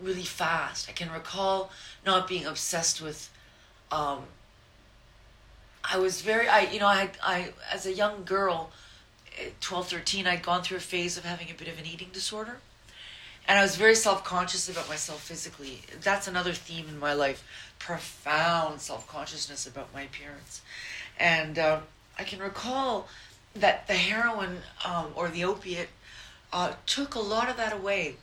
really 0.00 0.24
fast. 0.24 0.88
I 0.88 0.92
can 0.92 1.10
recall 1.10 1.70
not 2.04 2.28
being 2.28 2.44
obsessed 2.46 3.00
with 3.00 3.30
um, 3.90 4.24
I 5.88 5.98
was 5.98 6.20
very, 6.20 6.48
I, 6.48 6.60
you 6.62 6.80
know, 6.80 6.86
I, 6.86 7.10
I, 7.22 7.48
as 7.72 7.86
a 7.86 7.92
young 7.92 8.24
girl, 8.24 8.70
eh, 9.38 9.50
12, 9.60 9.88
13, 9.88 10.26
I'd 10.26 10.42
gone 10.42 10.62
through 10.62 10.78
a 10.78 10.80
phase 10.80 11.16
of 11.16 11.24
having 11.24 11.48
a 11.50 11.54
bit 11.54 11.68
of 11.68 11.78
an 11.78 11.86
eating 11.86 12.08
disorder. 12.12 12.58
And 13.48 13.58
I 13.58 13.62
was 13.62 13.76
very 13.76 13.94
self 13.94 14.24
conscious 14.24 14.68
about 14.68 14.88
myself 14.88 15.22
physically. 15.22 15.82
That's 16.02 16.26
another 16.26 16.52
theme 16.52 16.88
in 16.88 16.98
my 16.98 17.12
life 17.12 17.44
profound 17.78 18.80
self 18.80 19.06
consciousness 19.06 19.66
about 19.66 19.94
my 19.94 20.02
appearance. 20.02 20.62
And 21.20 21.56
uh, 21.56 21.80
I 22.18 22.24
can 22.24 22.40
recall 22.40 23.06
that 23.54 23.86
the 23.86 23.94
heroin 23.94 24.58
um, 24.84 25.12
or 25.14 25.28
the 25.28 25.44
opiate 25.44 25.90
uh, 26.52 26.72
took 26.86 27.14
a 27.14 27.20
lot 27.20 27.48
of 27.48 27.56
that 27.56 27.72
away. 27.72 28.16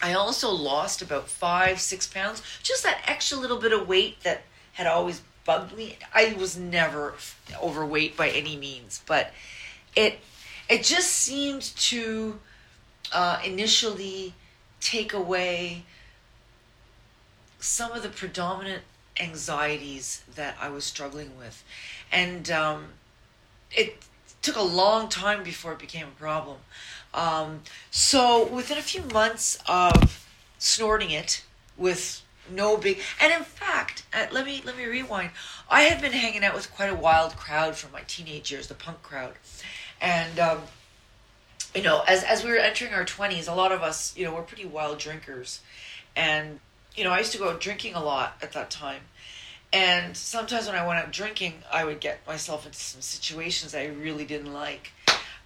I 0.00 0.14
also 0.14 0.50
lost 0.50 1.02
about 1.02 1.28
five, 1.28 1.80
six 1.80 2.06
pounds, 2.06 2.42
just 2.62 2.82
that 2.84 3.02
extra 3.06 3.36
little 3.36 3.58
bit 3.58 3.72
of 3.72 3.88
weight 3.88 4.22
that 4.22 4.42
had 4.74 4.86
always 4.86 5.22
bugged 5.44 5.76
me. 5.76 5.98
I 6.14 6.34
was 6.38 6.56
never 6.56 7.14
overweight 7.60 8.16
by 8.16 8.28
any 8.28 8.56
means, 8.56 9.02
but 9.06 9.32
it 9.96 10.20
it 10.68 10.84
just 10.84 11.10
seemed 11.10 11.62
to 11.62 12.38
uh, 13.12 13.40
initially 13.44 14.34
take 14.80 15.12
away 15.12 15.84
some 17.58 17.92
of 17.92 18.02
the 18.02 18.08
predominant 18.08 18.82
anxieties 19.18 20.22
that 20.34 20.56
I 20.60 20.68
was 20.68 20.84
struggling 20.84 21.36
with. 21.36 21.64
And 22.12 22.50
um, 22.50 22.88
it 23.72 23.96
took 24.42 24.56
a 24.56 24.62
long 24.62 25.08
time 25.08 25.42
before 25.42 25.72
it 25.72 25.78
became 25.78 26.06
a 26.06 26.20
problem. 26.20 26.58
Um, 27.14 27.62
so 27.90 28.46
within 28.46 28.78
a 28.78 28.82
few 28.82 29.02
months 29.02 29.58
of 29.66 30.26
snorting 30.58 31.10
it 31.10 31.44
with 31.76 32.22
no 32.50 32.76
big 32.76 32.98
and 33.20 33.32
in 33.32 33.42
fact 33.42 34.04
uh, 34.12 34.26
let 34.32 34.44
me 34.44 34.62
let 34.64 34.76
me 34.76 34.84
rewind. 34.84 35.30
I 35.70 35.82
had 35.82 36.00
been 36.00 36.12
hanging 36.12 36.44
out 36.44 36.54
with 36.54 36.72
quite 36.72 36.90
a 36.90 36.94
wild 36.94 37.36
crowd 37.36 37.76
from 37.76 37.92
my 37.92 38.02
teenage 38.06 38.50
years 38.50 38.68
the 38.68 38.74
punk 38.74 39.02
crowd. 39.02 39.34
And 40.00 40.38
um, 40.38 40.62
you 41.74 41.82
know 41.82 42.02
as 42.06 42.22
as 42.24 42.44
we 42.44 42.50
were 42.50 42.56
entering 42.56 42.92
our 42.92 43.04
20s 43.04 43.50
a 43.50 43.54
lot 43.54 43.72
of 43.72 43.82
us 43.82 44.16
you 44.16 44.24
know 44.24 44.34
we're 44.34 44.42
pretty 44.42 44.66
wild 44.66 44.98
drinkers. 44.98 45.60
And 46.16 46.60
you 46.94 47.04
know 47.04 47.10
i 47.10 47.18
used 47.18 47.32
to 47.32 47.38
go 47.38 47.50
out 47.50 47.60
drinking 47.60 47.94
a 47.94 48.02
lot 48.02 48.36
at 48.42 48.52
that 48.52 48.70
time. 48.70 49.02
And 49.72 50.16
sometimes 50.16 50.66
when 50.66 50.76
i 50.76 50.86
went 50.86 51.00
out 51.00 51.12
drinking 51.12 51.62
i 51.72 51.84
would 51.84 52.00
get 52.00 52.26
myself 52.26 52.66
into 52.66 52.78
some 52.78 53.02
situations 53.02 53.74
i 53.74 53.86
really 53.86 54.24
didn't 54.24 54.52
like 54.52 54.92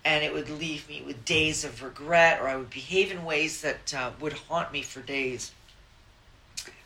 and 0.05 0.25
it 0.25 0.33
would 0.33 0.51
leave 0.51 0.89
me 0.89 1.03
with 1.07 1.25
days 1.25 1.65
of 1.65 1.83
regret 1.83 2.41
or 2.41 2.49
i 2.49 2.57
would 2.57 2.71
behave 2.71 3.11
in 3.11 3.25
ways 3.25 3.61
that 3.63 3.95
uh, 3.95 4.11
would 4.21 4.33
haunt 4.33 4.73
me 4.73 4.83
for 4.83 5.01
days 5.01 5.53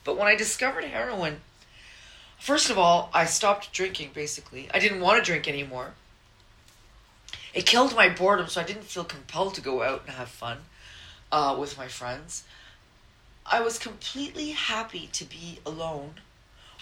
but 0.06 0.16
when 0.16 0.28
I 0.28 0.36
discovered 0.36 0.84
heroin, 0.84 1.40
first 2.38 2.70
of 2.70 2.78
all, 2.78 3.10
I 3.12 3.24
stopped 3.24 3.72
drinking 3.72 4.12
basically. 4.14 4.68
I 4.72 4.78
didn't 4.78 5.00
want 5.00 5.18
to 5.18 5.28
drink 5.28 5.48
anymore. 5.48 5.94
It 7.52 7.66
killed 7.66 7.96
my 7.96 8.08
boredom, 8.08 8.46
so 8.46 8.60
I 8.60 8.64
didn't 8.64 8.84
feel 8.84 9.02
compelled 9.02 9.54
to 9.56 9.60
go 9.60 9.82
out 9.82 10.02
and 10.06 10.14
have 10.14 10.28
fun 10.28 10.58
uh, 11.32 11.56
with 11.58 11.76
my 11.76 11.88
friends. 11.88 12.44
I 13.44 13.60
was 13.60 13.80
completely 13.80 14.50
happy 14.50 15.08
to 15.12 15.24
be 15.24 15.58
alone 15.66 16.14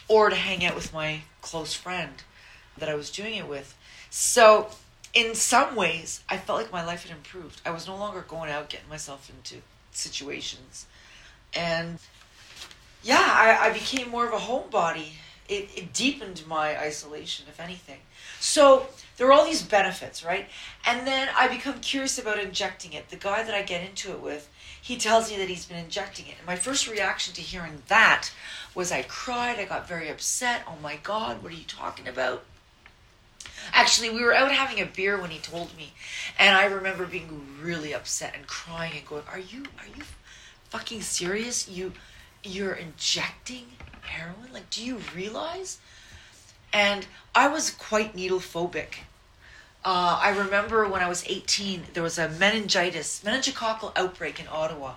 or 0.07 0.29
to 0.29 0.37
hang 0.37 0.63
out 0.63 0.75
with 0.75 0.93
my 0.93 1.23
close 1.41 1.73
friend 1.73 2.23
that 2.77 2.91
I 2.91 2.95
was 2.95 3.11
doing 3.11 3.37
it 3.37 3.49
with. 3.49 3.75
So, 4.11 4.69
in 5.15 5.35
some 5.35 5.77
ways, 5.77 6.23
I 6.29 6.37
felt 6.37 6.61
like 6.61 6.73
my 6.73 6.85
life 6.85 7.05
had 7.07 7.17
improved. 7.17 7.61
I 7.65 7.71
was 7.71 7.87
no 7.87 7.97
longer 7.97 8.25
going 8.27 8.51
out 8.51 8.69
getting 8.69 8.89
myself 8.89 9.31
into 9.31 9.63
situations. 9.93 10.87
And 11.55 11.99
yeah, 13.03 13.21
I, 13.21 13.69
I 13.69 13.73
became 13.73 14.11
more 14.11 14.27
of 14.27 14.33
a 14.33 14.45
homebody. 14.45 15.11
It, 15.49 15.69
it 15.77 15.93
deepened 15.93 16.43
my 16.49 16.81
isolation, 16.81 17.47
if 17.49 17.61
anything. 17.61 18.01
So 18.41 18.87
there 19.17 19.29
are 19.29 19.33
all 19.33 19.45
these 19.45 19.63
benefits, 19.63 20.25
right? 20.25 20.47
And 20.87 21.07
then 21.07 21.29
I 21.37 21.49
become 21.49 21.81
curious 21.81 22.19
about 22.19 22.39
injecting 22.41 22.93
it. 22.95 23.11
The 23.11 23.17
guy 23.17 23.43
that 23.43 23.55
I 23.55 23.63
get 23.63 23.89
into 23.89 24.11
it 24.11 24.21
with, 24.21 24.49
he 24.81 24.97
tells 24.97 25.31
me 25.31 25.37
that 25.37 25.49
he's 25.49 25.67
been 25.67 25.79
injecting 25.79 26.27
it. 26.27 26.35
And 26.39 26.47
my 26.47 26.57
first 26.57 26.89
reaction 26.89 27.35
to 27.35 27.41
hearing 27.41 27.83
that 27.89 28.31
was 28.75 28.91
I 28.91 29.03
cried. 29.03 29.59
I 29.59 29.65
got 29.67 29.87
very 29.87 30.09
upset. 30.09 30.63
Oh 30.67 30.77
my 30.83 30.97
God, 30.97 31.43
what 31.43 31.53
are 31.53 31.57
you 31.57 31.65
talking 31.65 32.09
about? 32.09 32.45
Actually, 33.73 34.11
we 34.11 34.23
were 34.23 34.35
out 34.35 34.53
having 34.53 34.81
a 34.81 34.87
beer 34.87 35.21
when 35.21 35.31
he 35.31 35.39
told 35.39 35.77
me, 35.77 35.93
and 36.39 36.57
I 36.57 36.65
remember 36.65 37.07
being 37.07 37.47
really 37.61 37.93
upset 37.95 38.35
and 38.35 38.47
crying 38.47 38.93
and 38.97 39.07
going, 39.07 39.25
"Are 39.31 39.39
you 39.39 39.65
are 39.79 39.87
you 39.97 40.05
fucking 40.71 41.03
serious? 41.03 41.69
You 41.69 41.93
you're 42.43 42.75
injecting 42.75 43.67
heroin? 44.03 44.53
Like, 44.53 44.71
do 44.71 44.85
you 44.85 45.01
realize? 45.15 45.79
And 46.73 47.07
I 47.35 47.49
was 47.49 47.71
quite 47.71 48.15
needle 48.15 48.41
phobic. 48.41 49.05
Uh, 49.85 50.19
I 50.21 50.31
remember 50.31 50.89
when 50.89 51.03
I 51.03 51.09
was 51.09 51.25
18, 51.27 51.89
there 51.93 52.03
was 52.03 52.19
a 52.19 52.29
meningitis, 52.29 53.23
meningococcal 53.25 53.93
outbreak 53.97 54.41
in 54.41 54.49
Ottawa. 54.49 54.95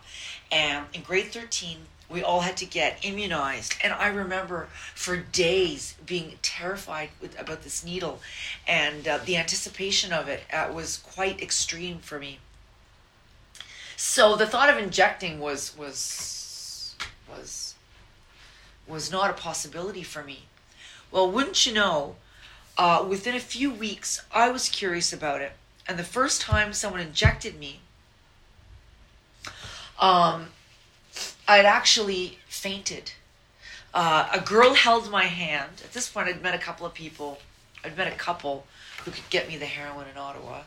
And 0.51 0.85
in 0.93 1.01
grade 1.01 1.31
13, 1.31 1.79
we 2.09 2.23
all 2.23 2.41
had 2.41 2.57
to 2.57 2.65
get 2.65 2.99
immunized. 3.03 3.75
And 3.83 3.93
I 3.93 4.07
remember 4.07 4.67
for 4.95 5.17
days 5.17 5.95
being 6.05 6.37
terrified 6.41 7.09
with, 7.21 7.39
about 7.39 7.63
this 7.63 7.83
needle. 7.83 8.21
And 8.67 9.07
uh, 9.07 9.19
the 9.25 9.37
anticipation 9.37 10.13
of 10.13 10.27
it 10.27 10.43
uh, 10.51 10.71
was 10.73 10.97
quite 10.97 11.41
extreme 11.41 11.99
for 11.99 12.19
me. 12.19 12.39
So 13.95 14.35
the 14.35 14.45
thought 14.45 14.69
of 14.69 14.77
injecting 14.77 15.39
was 15.39 15.75
was 15.75 16.95
was 17.27 17.73
was 18.87 19.11
not 19.11 19.31
a 19.31 19.33
possibility 19.33 20.03
for 20.03 20.23
me. 20.23 20.43
Well, 21.11 21.29
wouldn't 21.29 21.65
you 21.65 21.73
know, 21.73 22.15
uh, 22.77 23.05
within 23.07 23.35
a 23.35 23.39
few 23.39 23.71
weeks, 23.71 24.23
I 24.31 24.49
was 24.49 24.69
curious 24.69 25.11
about 25.11 25.41
it. 25.41 25.53
And 25.87 25.97
the 25.97 26.03
first 26.03 26.41
time 26.41 26.73
someone 26.73 27.01
injected 27.01 27.57
me, 27.59 27.79
um, 29.99 30.49
I'd 31.47 31.65
actually 31.65 32.39
fainted. 32.47 33.13
Uh, 33.93 34.27
a 34.33 34.39
girl 34.39 34.73
held 34.73 35.09
my 35.09 35.23
hand. 35.23 35.81
At 35.83 35.93
this 35.93 36.09
point, 36.09 36.27
I'd 36.27 36.41
met 36.41 36.53
a 36.53 36.59
couple 36.59 36.85
of 36.85 36.93
people. 36.93 37.39
I'd 37.83 37.97
met 37.97 38.07
a 38.07 38.15
couple 38.15 38.65
who 39.03 39.11
could 39.11 39.29
get 39.29 39.47
me 39.47 39.57
the 39.57 39.65
heroin 39.65 40.07
in 40.11 40.17
Ottawa. 40.17 40.61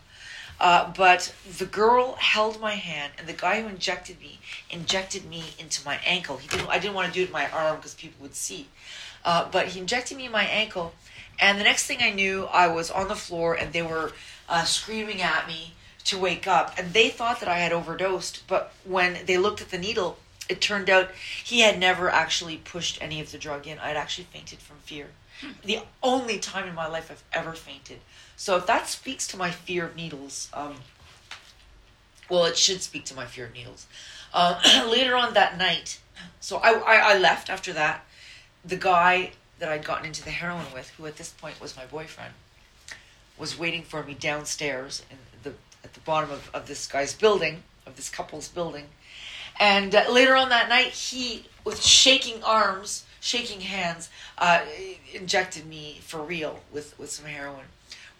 Uh, 0.58 0.92
but 0.94 1.34
the 1.58 1.64
girl 1.64 2.16
held 2.16 2.60
my 2.60 2.74
hand, 2.74 3.12
and 3.18 3.26
the 3.26 3.32
guy 3.32 3.62
who 3.62 3.68
injected 3.68 4.20
me 4.20 4.38
injected 4.68 5.24
me 5.24 5.42
into 5.58 5.84
my 5.86 5.98
ankle. 6.04 6.36
He 6.36 6.48
didn't. 6.48 6.68
I 6.68 6.78
didn't 6.78 6.94
want 6.94 7.08
to 7.08 7.14
do 7.14 7.22
it 7.22 7.26
in 7.26 7.32
my 7.32 7.48
arm 7.50 7.76
because 7.76 7.94
people 7.94 8.22
would 8.22 8.34
see. 8.34 8.68
Uh, 9.24 9.48
but 9.50 9.68
he 9.68 9.80
injected 9.80 10.16
me 10.18 10.26
in 10.26 10.32
my 10.32 10.44
ankle, 10.44 10.92
and 11.38 11.58
the 11.58 11.64
next 11.64 11.86
thing 11.86 11.98
I 12.02 12.10
knew, 12.10 12.44
I 12.46 12.68
was 12.68 12.90
on 12.90 13.08
the 13.08 13.16
floor, 13.16 13.54
and 13.54 13.72
they 13.72 13.82
were 13.82 14.12
uh, 14.48 14.64
screaming 14.64 15.22
at 15.22 15.46
me 15.46 15.74
to 16.04 16.18
wake 16.18 16.46
up. 16.46 16.74
And 16.78 16.92
they 16.92 17.08
thought 17.08 17.40
that 17.40 17.48
I 17.48 17.58
had 17.58 17.72
overdosed. 17.72 18.42
But 18.46 18.72
when 18.84 19.18
they 19.24 19.38
looked 19.38 19.62
at 19.62 19.70
the 19.70 19.78
needle, 19.78 20.18
it 20.50 20.60
turned 20.60 20.90
out 20.90 21.10
he 21.44 21.60
had 21.60 21.78
never 21.78 22.10
actually 22.10 22.56
pushed 22.56 23.00
any 23.00 23.20
of 23.20 23.30
the 23.32 23.38
drug 23.38 23.66
in. 23.66 23.78
I'd 23.78 23.96
actually 23.96 24.24
fainted 24.24 24.58
from 24.58 24.76
fear. 24.78 25.08
Hmm. 25.40 25.52
The 25.64 25.80
only 26.02 26.38
time 26.38 26.68
in 26.68 26.74
my 26.74 26.86
life 26.86 27.10
I've 27.10 27.22
ever 27.32 27.52
fainted. 27.52 28.00
So 28.36 28.56
if 28.56 28.66
that 28.66 28.88
speaks 28.88 29.26
to 29.28 29.36
my 29.36 29.50
fear 29.50 29.86
of 29.86 29.96
needles, 29.96 30.50
um, 30.52 30.76
well, 32.28 32.44
it 32.44 32.56
should 32.56 32.82
speak 32.82 33.04
to 33.06 33.14
my 33.14 33.26
fear 33.26 33.46
of 33.46 33.52
needles. 33.52 33.86
Uh, 34.32 34.60
later 34.90 35.16
on 35.16 35.34
that 35.34 35.56
night, 35.56 36.00
so 36.40 36.58
I, 36.58 36.72
I, 36.72 37.14
I 37.14 37.18
left 37.18 37.48
after 37.48 37.72
that. 37.72 38.04
The 38.64 38.76
guy 38.76 39.32
that 39.58 39.68
I'd 39.68 39.84
gotten 39.84 40.06
into 40.06 40.24
the 40.24 40.30
heroin 40.30 40.66
with, 40.74 40.90
who 40.90 41.06
at 41.06 41.16
this 41.16 41.30
point 41.30 41.60
was 41.60 41.76
my 41.76 41.86
boyfriend, 41.86 42.34
was 43.38 43.58
waiting 43.58 43.82
for 43.82 44.02
me 44.02 44.14
downstairs 44.14 45.02
in 45.10 45.16
the 45.42 45.54
at 45.82 45.94
the 45.94 46.00
bottom 46.00 46.30
of, 46.30 46.50
of 46.52 46.66
this 46.66 46.86
guy's 46.86 47.14
building, 47.14 47.62
of 47.86 47.96
this 47.96 48.10
couple's 48.10 48.48
building. 48.48 48.86
And 49.61 49.94
uh, 49.94 50.11
later 50.11 50.35
on 50.35 50.49
that 50.49 50.68
night, 50.68 50.88
he, 50.88 51.44
with 51.64 51.81
shaking 51.81 52.42
arms, 52.42 53.05
shaking 53.20 53.61
hands, 53.61 54.09
uh, 54.38 54.62
injected 55.14 55.66
me 55.66 55.99
for 56.01 56.20
real 56.20 56.61
with, 56.73 56.99
with 56.99 57.11
some 57.11 57.27
heroin 57.27 57.66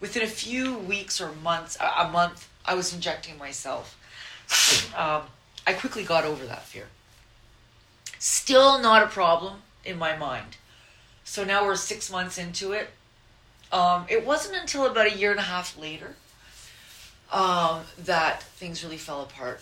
within 0.01 0.23
a 0.23 0.27
few 0.27 0.77
weeks 0.77 1.21
or 1.21 1.31
months, 1.31 1.77
a 1.79 2.09
month, 2.09 2.49
I 2.65 2.73
was 2.73 2.93
injecting 2.93 3.37
myself. 3.37 3.97
Um, 4.97 5.21
I 5.65 5.73
quickly 5.73 6.03
got 6.03 6.25
over 6.25 6.45
that 6.47 6.63
fear. 6.63 6.87
Still 8.19 8.81
not 8.81 9.03
a 9.03 9.07
problem 9.07 9.61
in 9.85 9.97
my 9.97 10.17
mind. 10.17 10.57
So 11.23 11.45
now 11.45 11.63
we're 11.63 11.75
six 11.75 12.11
months 12.11 12.37
into 12.37 12.73
it. 12.73 12.89
Um, 13.71 14.05
it 14.09 14.25
wasn't 14.25 14.59
until 14.59 14.85
about 14.85 15.07
a 15.07 15.15
year 15.15 15.31
and 15.31 15.39
a 15.39 15.43
half 15.43 15.77
later 15.77 16.15
um, 17.31 17.83
that 17.97 18.43
things 18.43 18.83
really 18.83 18.97
fell 18.97 19.21
apart. 19.21 19.61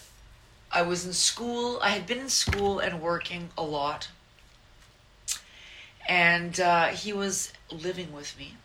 I 0.71 0.81
was 0.83 1.05
in 1.05 1.13
school. 1.13 1.79
I 1.81 1.89
had 1.89 2.05
been 2.05 2.19
in 2.19 2.29
school 2.29 2.79
and 2.79 3.01
working 3.01 3.49
a 3.57 3.63
lot. 3.63 4.09
And 6.07 6.59
uh, 6.59 6.87
he 6.87 7.13
was 7.13 7.53
living 7.71 8.11
with 8.13 8.37
me 8.37 8.55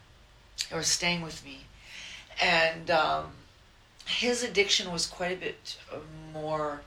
or 0.73 0.83
staying 0.83 1.23
with 1.23 1.45
me, 1.45 1.61
and 2.43 2.91
um, 2.91 3.33
his 4.07 4.43
addiction 4.43 4.93
was 4.93 5.07
quite 5.07 5.33
a 5.33 5.37
bit 5.37 5.77
more 6.33 6.81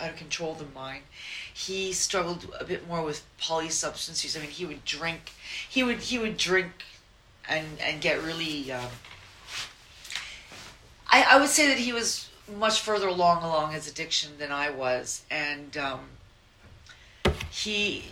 out 0.00 0.10
of 0.10 0.16
control 0.16 0.54
than 0.54 0.72
mine. 0.74 1.02
He 1.52 1.92
struggled 1.92 2.52
a 2.60 2.64
bit 2.64 2.86
more 2.86 3.02
with 3.02 3.24
polysubstance 3.40 4.22
use. 4.22 4.36
I 4.36 4.40
mean, 4.40 4.50
he 4.50 4.66
would 4.66 4.84
drink. 4.84 5.32
He 5.68 5.82
would 5.82 5.98
he 5.98 6.18
would 6.18 6.36
drink, 6.36 6.84
and 7.48 7.66
and 7.80 8.00
get 8.00 8.22
really. 8.22 8.70
Um, 8.72 8.90
I 11.08 11.22
I 11.30 11.40
would 11.40 11.48
say 11.48 11.68
that 11.68 11.78
he 11.78 11.92
was 11.92 12.28
much 12.54 12.80
further 12.80 13.08
along 13.08 13.42
along 13.42 13.72
his 13.72 13.88
addiction 13.88 14.32
than 14.38 14.52
I 14.52 14.70
was, 14.70 15.22
and 15.30 15.76
um, 15.76 16.00
he. 17.50 18.06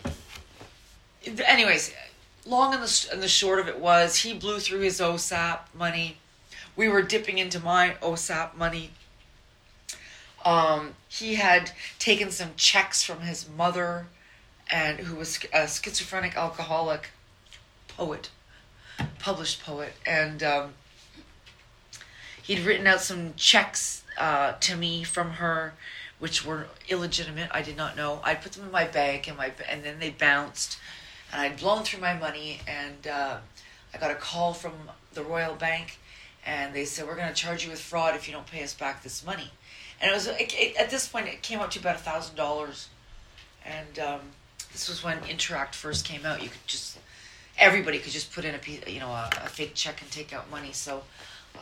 Anyways, 1.46 1.94
long 2.44 2.74
and 2.74 2.82
the, 2.82 3.08
and 3.12 3.22
the 3.22 3.28
short 3.28 3.58
of 3.58 3.68
it 3.68 3.78
was 3.78 4.16
he 4.16 4.34
blew 4.34 4.58
through 4.58 4.80
his 4.80 5.00
OSAP 5.00 5.60
money. 5.74 6.18
We 6.76 6.88
were 6.88 7.02
dipping 7.02 7.38
into 7.38 7.60
my 7.60 7.96
OSAP 8.02 8.56
money. 8.56 8.90
Um, 10.44 10.94
he 11.08 11.36
had 11.36 11.70
taken 11.98 12.30
some 12.30 12.50
checks 12.56 13.02
from 13.02 13.20
his 13.20 13.48
mother, 13.48 14.06
and 14.70 15.00
who 15.00 15.16
was 15.16 15.38
a 15.52 15.66
schizophrenic 15.68 16.36
alcoholic 16.36 17.10
poet, 17.88 18.30
published 19.18 19.62
poet, 19.64 19.94
and 20.04 20.42
um, 20.42 20.74
he'd 22.42 22.60
written 22.60 22.86
out 22.86 23.00
some 23.00 23.32
checks 23.36 24.03
uh, 24.18 24.52
to 24.52 24.76
me 24.76 25.04
from 25.04 25.32
her 25.32 25.74
which 26.18 26.42
were 26.44 26.68
illegitimate. 26.88 27.50
I 27.52 27.60
did 27.60 27.76
not 27.76 27.96
know. 27.96 28.20
I 28.22 28.34
put 28.34 28.52
them 28.52 28.64
in 28.64 28.70
my 28.70 28.84
bag, 28.86 29.28
and 29.28 29.36
my 29.36 29.52
and 29.68 29.84
then 29.84 29.98
they 29.98 30.10
bounced, 30.10 30.78
and 31.30 31.40
I'd 31.40 31.58
blown 31.58 31.82
through 31.82 32.00
my 32.00 32.14
money, 32.14 32.60
and 32.66 33.06
uh, 33.06 33.38
I 33.92 33.98
got 33.98 34.10
a 34.10 34.14
call 34.14 34.54
from 34.54 34.72
the 35.12 35.22
Royal 35.22 35.54
Bank, 35.54 35.98
and 36.46 36.74
they 36.74 36.84
said 36.84 37.06
we're 37.06 37.16
going 37.16 37.28
to 37.28 37.34
charge 37.34 37.64
you 37.64 37.70
with 37.70 37.80
fraud 37.80 38.14
if 38.14 38.26
you 38.26 38.32
don't 38.32 38.46
pay 38.46 38.62
us 38.62 38.72
back 38.72 39.02
this 39.02 39.24
money, 39.24 39.50
and 40.00 40.10
it 40.10 40.14
was 40.14 40.26
it, 40.26 40.54
it, 40.54 40.76
at 40.76 40.90
this 40.90 41.06
point 41.06 41.28
it 41.28 41.42
came 41.42 41.60
out 41.60 41.72
to 41.72 41.78
about 41.78 41.96
a 41.96 41.98
thousand 41.98 42.36
dollars, 42.36 42.88
and 43.64 43.98
um, 43.98 44.20
this 44.72 44.88
was 44.88 45.04
when 45.04 45.18
Interac 45.24 45.74
first 45.74 46.06
came 46.06 46.24
out. 46.24 46.42
You 46.42 46.48
could 46.48 46.66
just 46.66 46.98
everybody 47.58 47.98
could 47.98 48.12
just 48.12 48.32
put 48.32 48.44
in 48.44 48.54
a 48.54 48.58
piece, 48.58 48.80
you 48.86 49.00
know, 49.00 49.10
a, 49.10 49.28
a 49.44 49.48
fake 49.48 49.74
check 49.74 50.00
and 50.00 50.10
take 50.10 50.32
out 50.32 50.50
money. 50.50 50.72
So, 50.72 51.02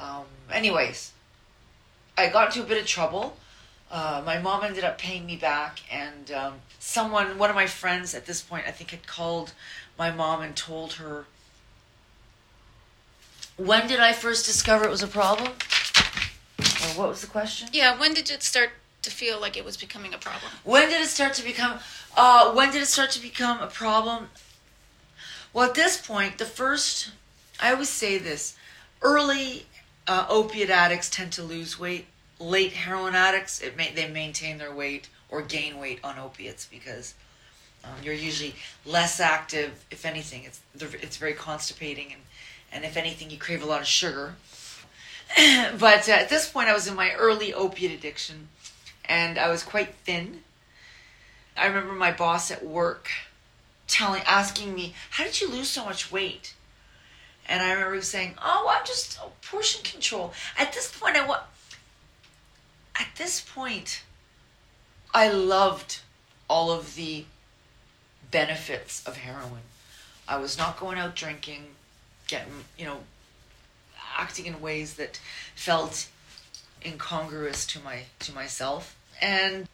um, 0.00 0.24
anyways, 0.52 1.12
I 2.16 2.28
got 2.28 2.48
into 2.48 2.62
a 2.62 2.68
bit 2.68 2.80
of 2.80 2.86
trouble. 2.86 3.36
Uh, 3.90 4.22
my 4.24 4.38
mom 4.38 4.64
ended 4.64 4.84
up 4.84 4.98
paying 4.98 5.26
me 5.26 5.36
back, 5.36 5.80
and 5.90 6.30
um, 6.30 6.54
someone, 6.78 7.38
one 7.38 7.50
of 7.50 7.56
my 7.56 7.66
friends 7.66 8.14
at 8.14 8.26
this 8.26 8.40
point, 8.40 8.64
I 8.66 8.70
think 8.70 8.90
had 8.90 9.06
called 9.06 9.52
my 9.98 10.10
mom 10.10 10.40
and 10.40 10.56
told 10.56 10.94
her. 10.94 11.26
When 13.58 13.86
did 13.86 14.00
I 14.00 14.12
first 14.12 14.46
discover 14.46 14.84
it 14.84 14.90
was 14.90 15.02
a 15.02 15.08
problem? 15.08 15.52
Or 16.58 16.88
what 16.96 17.08
was 17.08 17.20
the 17.20 17.26
question? 17.26 17.68
Yeah, 17.72 17.98
when 17.98 18.14
did 18.14 18.30
it 18.30 18.42
start 18.42 18.70
to 19.02 19.10
feel 19.10 19.38
like 19.40 19.56
it 19.56 19.64
was 19.64 19.76
becoming 19.76 20.14
a 20.14 20.18
problem? 20.18 20.50
When 20.64 20.88
did 20.88 21.02
it 21.02 21.08
start 21.08 21.34
to 21.34 21.44
become? 21.44 21.78
Uh, 22.16 22.52
when 22.52 22.72
did 22.72 22.82
it 22.82 22.86
start 22.86 23.10
to 23.10 23.20
become 23.20 23.60
a 23.60 23.66
problem? 23.66 24.30
Well, 25.52 25.68
at 25.68 25.74
this 25.74 26.00
point, 26.00 26.38
the 26.38 26.46
first, 26.46 27.10
I 27.60 27.72
always 27.72 27.90
say 27.90 28.16
this: 28.16 28.56
early 29.02 29.66
uh, 30.06 30.26
opiate 30.28 30.70
addicts 30.70 31.08
tend 31.08 31.32
to 31.32 31.42
lose 31.42 31.78
weight. 31.78 32.06
Late 32.38 32.72
heroin 32.72 33.14
addicts, 33.14 33.60
it 33.60 33.76
may, 33.76 33.92
they 33.92 34.08
maintain 34.08 34.58
their 34.58 34.74
weight 34.74 35.08
or 35.28 35.42
gain 35.42 35.78
weight 35.78 36.00
on 36.02 36.18
opiates 36.18 36.66
because 36.66 37.14
um, 37.84 37.92
you're 38.02 38.14
usually 38.14 38.54
less 38.84 39.20
active. 39.20 39.84
If 39.90 40.04
anything, 40.04 40.44
it's 40.44 40.60
it's 40.74 41.16
very 41.16 41.34
constipating, 41.34 42.12
and 42.12 42.22
and 42.72 42.84
if 42.84 42.96
anything, 42.96 43.30
you 43.30 43.38
crave 43.38 43.62
a 43.62 43.66
lot 43.66 43.80
of 43.80 43.86
sugar. 43.86 44.34
but 45.78 46.08
uh, 46.08 46.12
at 46.12 46.28
this 46.28 46.48
point, 46.48 46.68
I 46.68 46.74
was 46.74 46.86
in 46.86 46.94
my 46.94 47.12
early 47.12 47.54
opiate 47.54 47.92
addiction, 47.92 48.48
and 49.04 49.38
I 49.38 49.48
was 49.48 49.62
quite 49.62 49.94
thin. 50.04 50.42
I 51.56 51.66
remember 51.66 51.94
my 51.94 52.12
boss 52.12 52.50
at 52.50 52.64
work 52.64 53.08
telling, 53.86 54.22
asking 54.22 54.74
me, 54.74 54.94
"How 55.10 55.24
did 55.24 55.40
you 55.40 55.48
lose 55.48 55.68
so 55.68 55.84
much 55.84 56.10
weight?" 56.10 56.54
And 57.48 57.62
I 57.62 57.72
remember 57.72 58.00
saying, 58.02 58.36
"Oh, 58.42 58.68
I'm 58.70 58.86
just 58.86 59.18
oh, 59.20 59.32
portion 59.42 59.82
control." 59.82 60.32
At 60.56 60.72
this 60.72 60.90
point, 60.96 61.16
I 61.16 61.26
wa- 61.26 61.42
At 62.94 63.08
this 63.16 63.40
point, 63.40 64.02
I 65.14 65.28
loved 65.28 66.00
all 66.48 66.70
of 66.70 66.94
the 66.94 67.24
benefits 68.30 69.04
of 69.06 69.16
heroin. 69.18 69.62
I 70.28 70.36
was 70.36 70.56
not 70.56 70.78
going 70.78 70.98
out 70.98 71.14
drinking, 71.14 71.74
getting, 72.28 72.64
you 72.78 72.84
know, 72.84 73.00
acting 74.16 74.46
in 74.46 74.60
ways 74.60 74.94
that 74.94 75.20
felt 75.54 76.08
incongruous 76.84 77.66
to 77.66 77.80
my 77.80 78.04
to 78.20 78.32
myself, 78.32 78.96
and 79.20 79.68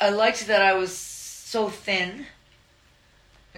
I 0.00 0.10
liked 0.10 0.46
that 0.46 0.62
I 0.62 0.74
was 0.74 0.96
so 0.96 1.68
thin 1.68 2.26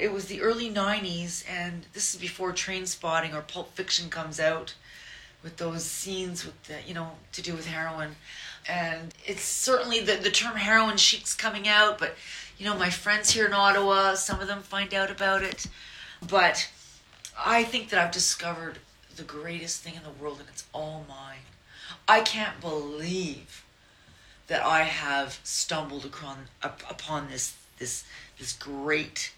it 0.01 0.13
was 0.13 0.27
the 0.27 0.41
early 0.41 0.71
90s, 0.71 1.45
and 1.49 1.87
this 1.93 2.15
is 2.15 2.21
before 2.21 2.53
Trainspotting 2.53 3.35
or 3.35 3.43
Pulp 3.43 3.75
Fiction 3.75 4.11
comes 4.11 4.41
out 4.41 4.75
with 5.43 5.57
those 5.57 5.85
scenes 5.85 6.45
with 6.45 6.63
the, 6.65 6.77
you 6.87 6.95
know, 6.95 7.13
to 7.33 7.43
do 7.43 7.55
with 7.55 7.67
heroin. 7.67 8.17
And 8.69 9.15
it's 9.25 9.43
certainly 9.43 10.01
the, 10.01 10.15
the 10.15 10.31
term 10.31 10.57
heroin 10.57 10.97
chic's 10.97 11.35
coming 11.35 11.69
out, 11.69 11.99
but, 11.99 12.15
you 12.59 12.67
know, 12.67 12.77
my 12.77 12.91
friends 12.91 13.31
here 13.31 13.47
in 13.47 13.53
Ottawa, 13.53 14.15
some 14.15 14.41
of 14.41 14.49
them 14.49 14.63
find 14.63 14.93
out 14.93 15.11
about 15.11 15.43
it. 15.43 15.67
But 16.29 16.69
I 17.39 17.63
think 17.65 17.91
that 17.91 18.05
I've 18.05 18.13
discovered 18.13 18.79
the 19.17 19.23
greatest 19.23 19.83
thing 19.83 19.95
in 19.95 20.03
the 20.03 20.11
world, 20.11 20.41
and 20.41 20.49
it's 20.49 20.67
all 20.73 21.05
mine. 21.09 21.47
I 22.07 22.21
can't 22.21 22.61
believe 22.61 23.65
that 24.49 24.65
I 24.65 24.83
have 24.83 25.39
stumbled 25.45 26.05
upon, 26.05 26.47
upon 26.63 27.29
this 27.31 27.55
this 27.79 28.05
this 28.39 28.53
great 28.53 29.33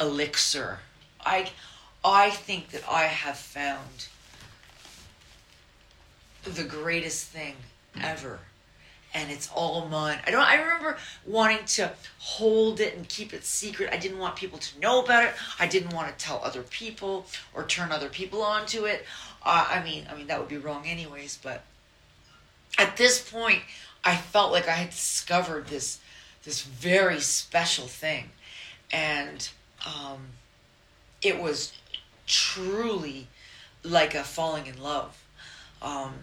elixir. 0.00 0.80
I, 1.20 1.50
I 2.04 2.30
think 2.30 2.70
that 2.70 2.82
I 2.88 3.02
have 3.04 3.36
found 3.36 4.08
the 6.44 6.64
greatest 6.64 7.26
thing 7.26 7.56
ever 8.00 8.40
and 9.12 9.30
it's 9.30 9.50
all 9.54 9.86
mine. 9.88 10.18
I 10.26 10.30
don't 10.30 10.40
I 10.40 10.60
remember 10.60 10.96
wanting 11.26 11.64
to 11.64 11.92
hold 12.18 12.80
it 12.80 12.96
and 12.96 13.08
keep 13.08 13.34
it 13.34 13.44
secret. 13.44 13.90
I 13.92 13.96
didn't 13.96 14.18
want 14.18 14.36
people 14.36 14.58
to 14.58 14.78
know 14.78 15.02
about 15.02 15.24
it. 15.24 15.34
I 15.58 15.66
didn't 15.66 15.94
want 15.94 16.16
to 16.16 16.24
tell 16.24 16.40
other 16.44 16.62
people 16.62 17.26
or 17.54 17.64
turn 17.64 17.92
other 17.92 18.08
people 18.08 18.42
onto 18.42 18.84
it. 18.84 19.04
Uh, 19.44 19.66
I 19.68 19.82
mean, 19.82 20.06
I 20.10 20.16
mean 20.16 20.26
that 20.28 20.38
would 20.38 20.48
be 20.48 20.58
wrong 20.58 20.86
anyways, 20.86 21.38
but 21.42 21.62
at 22.78 22.96
this 22.96 23.28
point 23.28 23.62
I 24.04 24.16
felt 24.16 24.52
like 24.52 24.68
I 24.68 24.72
had 24.72 24.90
discovered 24.90 25.66
this 25.66 26.00
this 26.44 26.62
very 26.62 27.20
special 27.20 27.86
thing. 27.86 28.30
And 28.92 29.48
um, 29.86 30.20
it 31.22 31.40
was 31.40 31.72
truly 32.26 33.28
like 33.82 34.14
a 34.14 34.22
falling 34.22 34.66
in 34.66 34.80
love. 34.82 35.22
Um, 35.82 36.14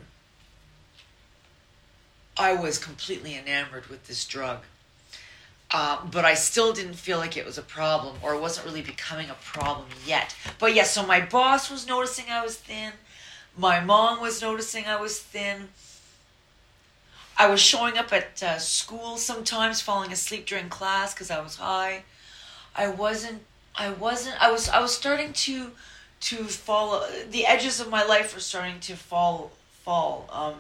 I 2.38 2.54
was 2.54 2.78
completely 2.78 3.36
enamored 3.36 3.88
with 3.88 4.08
this 4.08 4.26
drug. 4.26 4.60
Uh, 5.70 6.06
but 6.10 6.24
I 6.24 6.34
still 6.34 6.72
didn't 6.72 6.94
feel 6.94 7.18
like 7.18 7.36
it 7.36 7.46
was 7.46 7.58
a 7.58 7.62
problem 7.62 8.16
or 8.22 8.34
it 8.34 8.40
wasn't 8.40 8.66
really 8.66 8.82
becoming 8.82 9.30
a 9.30 9.34
problem 9.34 9.88
yet. 10.06 10.34
But 10.60 10.74
yeah, 10.74 10.84
so 10.84 11.06
my 11.06 11.20
boss 11.20 11.70
was 11.70 11.86
noticing 11.86 12.26
I 12.30 12.42
was 12.42 12.56
thin. 12.56 12.94
My 13.58 13.82
mom 13.82 14.22
was 14.22 14.42
noticing 14.42 14.86
I 14.86 15.02
was 15.02 15.20
thin. 15.20 15.70
I 17.38 17.48
was 17.48 17.60
showing 17.60 17.98
up 17.98 18.14
at 18.14 18.42
uh, 18.42 18.60
school 18.60 19.18
sometimes, 19.18 19.82
falling 19.82 20.12
asleep 20.12 20.46
during 20.46 20.70
class 20.70 21.14
because 21.14 21.30
I 21.30 21.42
was 21.42 21.58
high. 21.58 22.04
I 22.74 22.88
wasn't 22.88 23.42
I 23.78 23.92
wasn't 23.92 24.42
I 24.42 24.52
was 24.52 24.70
I 24.70 24.80
was 24.80 24.96
starting 24.96 25.34
to 25.34 25.72
to 26.20 26.36
fall 26.46 27.08
the 27.30 27.46
edges 27.46 27.80
of 27.80 27.90
my 27.90 28.04
life 28.04 28.34
were 28.34 28.40
starting 28.40 28.80
to 28.82 28.96
fall 28.96 29.52
fall 29.84 30.28
um 30.32 30.56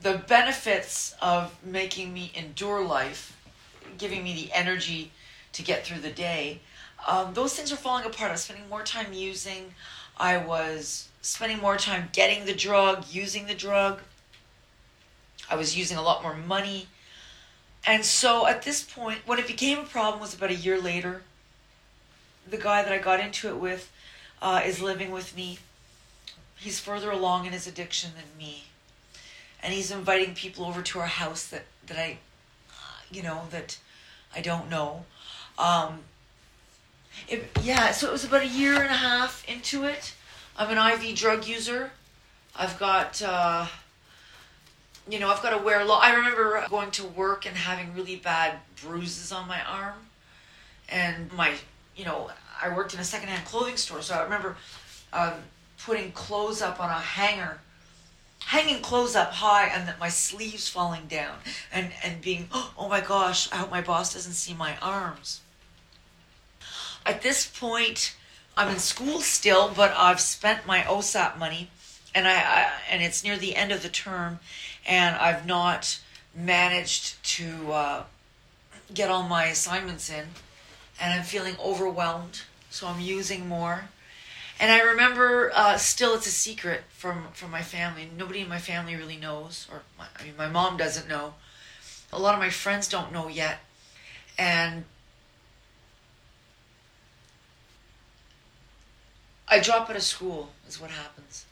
the 0.00 0.18
benefits 0.18 1.14
of 1.22 1.56
making 1.64 2.12
me 2.12 2.32
endure 2.34 2.84
life 2.84 3.36
giving 3.98 4.22
me 4.24 4.34
the 4.34 4.52
energy 4.52 5.12
to 5.52 5.62
get 5.62 5.86
through 5.86 6.00
the 6.00 6.10
day 6.10 6.60
um, 7.04 7.34
those 7.34 7.52
things 7.54 7.72
were 7.72 7.76
falling 7.76 8.04
apart. 8.04 8.28
I 8.28 8.32
was 8.34 8.42
spending 8.42 8.68
more 8.68 8.84
time 8.84 9.12
using 9.12 9.74
i 10.18 10.36
was 10.36 11.08
spending 11.22 11.58
more 11.58 11.76
time 11.76 12.08
getting 12.12 12.44
the 12.44 12.54
drug 12.54 13.04
using 13.10 13.46
the 13.46 13.54
drug. 13.54 14.00
I 15.48 15.56
was 15.56 15.76
using 15.76 15.96
a 15.96 16.02
lot 16.02 16.22
more 16.22 16.36
money 16.36 16.88
and 17.86 18.04
so 18.04 18.46
at 18.46 18.62
this 18.62 18.82
point, 18.82 19.20
when 19.26 19.38
it 19.38 19.46
became 19.46 19.78
a 19.78 19.84
problem 19.84 20.20
was 20.20 20.34
about 20.34 20.50
a 20.50 20.54
year 20.54 20.80
later. 20.80 21.22
The 22.48 22.56
guy 22.56 22.82
that 22.82 22.92
I 22.92 22.98
got 22.98 23.20
into 23.20 23.48
it 23.48 23.56
with 23.56 23.92
uh, 24.40 24.62
is 24.64 24.80
living 24.80 25.10
with 25.10 25.36
me. 25.36 25.58
He's 26.56 26.78
further 26.78 27.10
along 27.10 27.46
in 27.46 27.52
his 27.52 27.66
addiction 27.66 28.12
than 28.14 28.38
me. 28.38 28.64
And 29.62 29.72
he's 29.72 29.90
inviting 29.90 30.34
people 30.34 30.64
over 30.64 30.82
to 30.82 31.00
our 31.00 31.06
house 31.06 31.46
that, 31.46 31.64
that 31.86 31.98
I, 31.98 32.18
you 33.10 33.22
know, 33.22 33.42
that 33.50 33.78
I 34.34 34.40
don't 34.40 34.68
know. 34.68 35.04
Um, 35.58 36.00
it, 37.28 37.50
yeah, 37.62 37.92
so 37.92 38.08
it 38.08 38.12
was 38.12 38.24
about 38.24 38.42
a 38.42 38.48
year 38.48 38.74
and 38.74 38.90
a 38.90 38.96
half 38.96 39.44
into 39.48 39.84
it. 39.84 40.14
I'm 40.56 40.76
an 40.76 41.00
IV 41.00 41.16
drug 41.16 41.46
user. 41.46 41.92
I've 42.56 42.78
got. 42.78 43.22
Uh, 43.22 43.66
you 45.08 45.18
know, 45.18 45.28
I've 45.28 45.42
got 45.42 45.50
to 45.50 45.62
wear 45.62 45.80
a 45.80 45.84
lot. 45.84 46.02
I 46.02 46.14
remember 46.14 46.64
going 46.70 46.90
to 46.92 47.04
work 47.04 47.46
and 47.46 47.56
having 47.56 47.94
really 47.94 48.16
bad 48.16 48.58
bruises 48.82 49.32
on 49.32 49.48
my 49.48 49.60
arm. 49.62 49.94
And 50.88 51.32
my, 51.32 51.54
you 51.96 52.04
know, 52.04 52.30
I 52.62 52.74
worked 52.74 52.94
in 52.94 53.00
a 53.00 53.04
secondhand 53.04 53.44
clothing 53.44 53.76
store, 53.76 54.02
so 54.02 54.14
I 54.14 54.22
remember 54.22 54.56
um, 55.12 55.32
putting 55.84 56.12
clothes 56.12 56.62
up 56.62 56.80
on 56.80 56.90
a 56.90 56.98
hanger, 56.98 57.58
hanging 58.40 58.82
clothes 58.82 59.16
up 59.16 59.32
high, 59.32 59.66
and 59.66 59.88
that 59.88 59.98
my 59.98 60.08
sleeves 60.08 60.68
falling 60.68 61.06
down, 61.06 61.38
and 61.72 61.90
and 62.04 62.20
being, 62.20 62.48
oh 62.52 62.88
my 62.88 63.00
gosh, 63.00 63.50
I 63.52 63.56
hope 63.56 63.70
my 63.70 63.80
boss 63.80 64.14
doesn't 64.14 64.34
see 64.34 64.54
my 64.54 64.76
arms. 64.80 65.40
At 67.04 67.22
this 67.22 67.46
point, 67.46 68.14
I'm 68.56 68.68
in 68.68 68.78
school 68.78 69.20
still, 69.20 69.72
but 69.74 69.92
I've 69.96 70.20
spent 70.20 70.66
my 70.66 70.80
OSAP 70.80 71.38
money, 71.38 71.70
and 72.14 72.28
I, 72.28 72.34
I 72.34 72.72
and 72.90 73.02
it's 73.02 73.24
near 73.24 73.36
the 73.36 73.56
end 73.56 73.72
of 73.72 73.82
the 73.82 73.88
term, 73.88 74.38
and 74.86 75.16
I've 75.16 75.46
not 75.46 75.98
managed 76.34 77.22
to 77.36 77.72
uh, 77.72 78.02
get 78.92 79.10
all 79.10 79.22
my 79.22 79.46
assignments 79.46 80.10
in, 80.10 80.26
and 81.00 81.12
I'm 81.12 81.24
feeling 81.24 81.56
overwhelmed, 81.62 82.42
so 82.70 82.86
I'm 82.86 83.00
using 83.00 83.48
more. 83.48 83.84
And 84.60 84.70
I 84.70 84.80
remember, 84.80 85.50
uh, 85.54 85.76
still, 85.76 86.14
it's 86.14 86.26
a 86.26 86.30
secret 86.30 86.82
from 86.90 87.28
from 87.32 87.50
my 87.50 87.62
family. 87.62 88.08
Nobody 88.16 88.40
in 88.40 88.48
my 88.48 88.58
family 88.58 88.94
really 88.94 89.16
knows, 89.16 89.66
or 89.70 89.82
my, 89.98 90.06
I 90.18 90.24
mean, 90.24 90.34
my 90.36 90.48
mom 90.48 90.76
doesn't 90.76 91.08
know. 91.08 91.34
A 92.12 92.18
lot 92.18 92.34
of 92.34 92.40
my 92.40 92.50
friends 92.50 92.88
don't 92.88 93.12
know 93.12 93.28
yet, 93.28 93.60
and 94.38 94.84
I 99.48 99.58
drop 99.58 99.90
out 99.90 99.96
of 99.96 100.02
school 100.02 100.50
is 100.68 100.80
what 100.80 100.90
happens, 100.90 101.44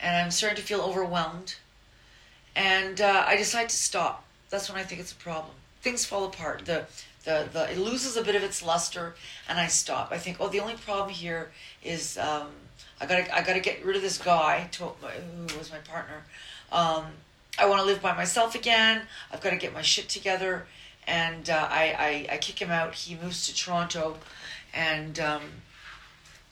and 0.00 0.16
I'm 0.16 0.30
starting 0.30 0.56
to 0.56 0.62
feel 0.62 0.80
overwhelmed, 0.80 1.56
and 2.56 3.00
uh, 3.00 3.24
I 3.26 3.36
decide 3.36 3.68
to 3.68 3.76
stop. 3.76 4.24
That's 4.50 4.68
when 4.70 4.80
I 4.80 4.82
think 4.82 5.00
it's 5.00 5.12
a 5.12 5.16
problem. 5.16 5.54
Things 5.82 6.04
fall 6.04 6.24
apart. 6.24 6.64
The 6.64 6.86
the, 7.24 7.48
the 7.52 7.70
it 7.70 7.78
loses 7.78 8.16
a 8.16 8.22
bit 8.22 8.34
of 8.34 8.42
its 8.42 8.64
luster, 8.64 9.14
and 9.48 9.58
I 9.58 9.66
stop. 9.66 10.10
I 10.10 10.18
think, 10.18 10.38
oh, 10.40 10.48
the 10.48 10.60
only 10.60 10.74
problem 10.74 11.10
here 11.10 11.50
is 11.84 12.16
um, 12.18 12.48
I 13.00 13.06
gotta 13.06 13.36
I 13.36 13.42
gotta 13.42 13.60
get 13.60 13.84
rid 13.84 13.94
of 13.94 14.02
this 14.02 14.18
guy 14.18 14.68
to, 14.72 14.84
who 14.84 15.58
was 15.58 15.70
my 15.70 15.78
partner. 15.78 16.24
Um, 16.72 17.04
I 17.58 17.66
want 17.66 17.80
to 17.80 17.86
live 17.86 18.00
by 18.00 18.14
myself 18.16 18.54
again. 18.54 19.02
I've 19.32 19.40
got 19.40 19.50
to 19.50 19.56
get 19.56 19.72
my 19.72 19.82
shit 19.82 20.08
together, 20.08 20.66
and 21.06 21.48
uh, 21.48 21.68
I, 21.70 22.26
I 22.30 22.34
I 22.34 22.38
kick 22.38 22.60
him 22.60 22.70
out. 22.70 22.94
He 22.94 23.16
moves 23.16 23.46
to 23.46 23.54
Toronto, 23.54 24.18
and 24.72 25.18
um, 25.20 25.42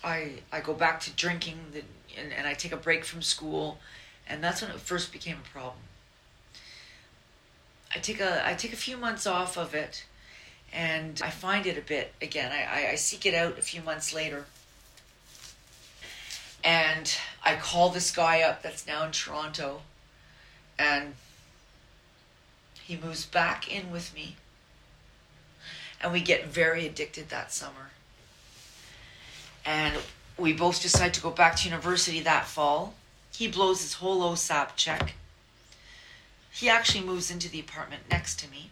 I 0.03 0.33
I 0.53 0.61
go 0.61 0.75
back 0.75 1.01
to 1.01 1.11
drinking, 1.13 1.59
the, 1.73 1.83
and, 2.21 2.33
and 2.33 2.47
I 2.47 2.55
take 2.55 2.73
a 2.73 2.77
break 2.77 3.05
from 3.05 3.23
school, 3.23 3.79
and 4.27 4.43
that's 4.43 4.61
when 4.61 4.71
it 4.71 4.81
first 4.81 5.13
became 5.13 5.37
a 5.37 5.49
problem. 5.53 5.77
I 7.95 7.99
take 7.99 8.21
a 8.21 8.47
I 8.47 8.55
take 8.55 8.73
a 8.73 8.77
few 8.77 8.97
months 8.97 9.27
off 9.27 9.57
of 9.57 9.75
it, 9.75 10.05
and 10.73 11.21
I 11.23 11.31
find 11.31 11.67
it 11.67 11.79
a 11.79 11.81
bit 11.81 12.13
again. 12.21 12.51
I, 12.51 12.87
I, 12.87 12.91
I 12.93 12.95
seek 12.97 13.25
it 13.25 13.35
out 13.35 13.59
a 13.59 13.63
few 13.63 13.83
months 13.83 14.13
later, 14.13 14.47
and 16.65 17.17
I 17.45 17.57
call 17.57 17.91
this 17.91 18.11
guy 18.11 18.43
up 18.43 18.63
that's 18.63 18.87
now 18.87 19.05
in 19.05 19.13
Toronto, 19.13 19.83
and 20.79 21.15
he 22.83 22.97
moves 22.97 23.25
back 23.27 23.73
in 23.73 23.93
with 23.93 24.15
me, 24.15 24.37
and 26.01 26.13
we 26.13 26.21
get 26.21 26.47
very 26.47 26.87
addicted 26.87 27.29
that 27.29 27.53
summer. 27.53 27.91
And 29.65 29.95
we 30.37 30.53
both 30.53 30.83
decide 30.83 31.15
to 31.15 31.23
go 31.23 31.31
back 31.31 31.57
to 31.57 31.69
university 31.69 32.21
that 32.21 32.47
fall. 32.47 32.95
He 33.33 33.49
blows 33.49 33.81
his 33.81 33.95
whole 33.95 34.21
OSAP 34.33 34.77
check. 34.77 35.15
He 36.55 36.69
actually 36.69 37.05
moves 37.05 37.33
into 37.33 37.51
the 37.51 37.59
apartment 37.59 38.05
next 38.09 38.39
to 38.39 38.49
me. 38.49 38.71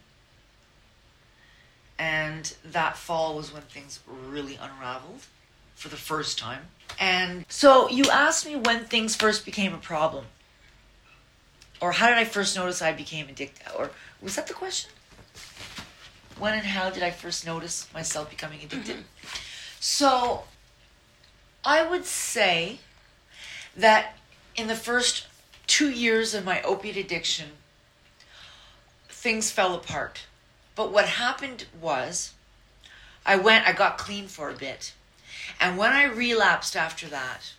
And 1.98 2.54
that 2.64 2.96
fall 2.96 3.34
was 3.34 3.52
when 3.52 3.62
things 3.62 3.98
really 4.06 4.54
unraveled 4.54 5.26
for 5.74 5.88
the 5.88 5.96
first 5.96 6.38
time. 6.38 6.66
And 7.00 7.44
so 7.48 7.88
you 7.88 8.04
asked 8.08 8.46
me 8.46 8.54
when 8.54 8.84
things 8.84 9.16
first 9.16 9.44
became 9.44 9.74
a 9.74 9.78
problem. 9.78 10.26
Or 11.80 11.90
how 11.90 12.08
did 12.08 12.18
I 12.18 12.24
first 12.24 12.54
notice 12.54 12.80
I 12.80 12.92
became 12.92 13.28
addicted? 13.28 13.66
Or 13.76 13.90
was 14.20 14.36
that 14.36 14.46
the 14.46 14.54
question? 14.54 14.92
When 16.38 16.54
and 16.54 16.66
how 16.66 16.90
did 16.90 17.02
I 17.02 17.10
first 17.10 17.44
notice 17.44 17.92
myself 17.92 18.30
becoming 18.30 18.60
addicted? 18.60 18.98
Mm-hmm. 18.98 19.36
So 19.80 20.44
I 21.64 21.84
would 21.84 22.04
say 22.04 22.78
that 23.76 24.16
in 24.54 24.68
the 24.68 24.76
first 24.76 25.26
two 25.66 25.90
years 25.90 26.32
of 26.32 26.44
my 26.44 26.62
opiate 26.62 26.96
addiction, 26.96 27.48
things 29.22 29.52
fell 29.52 29.72
apart. 29.72 30.24
But 30.74 30.90
what 30.90 31.06
happened 31.06 31.66
was, 31.80 32.32
I 33.24 33.36
went, 33.36 33.68
I 33.68 33.72
got 33.72 33.96
clean 33.96 34.26
for 34.26 34.50
a 34.50 34.54
bit. 34.54 34.94
And 35.60 35.78
when 35.78 35.92
I 35.92 36.04
relapsed 36.04 36.74
after 36.74 37.06
that, 37.06 37.52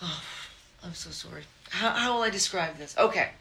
oh, 0.00 0.22
I'm 0.82 0.94
so 0.94 1.10
sorry. 1.10 1.42
How, 1.68 1.90
how 1.90 2.14
will 2.14 2.22
I 2.22 2.30
describe 2.30 2.78
this? 2.78 2.96
Okay. 2.96 3.32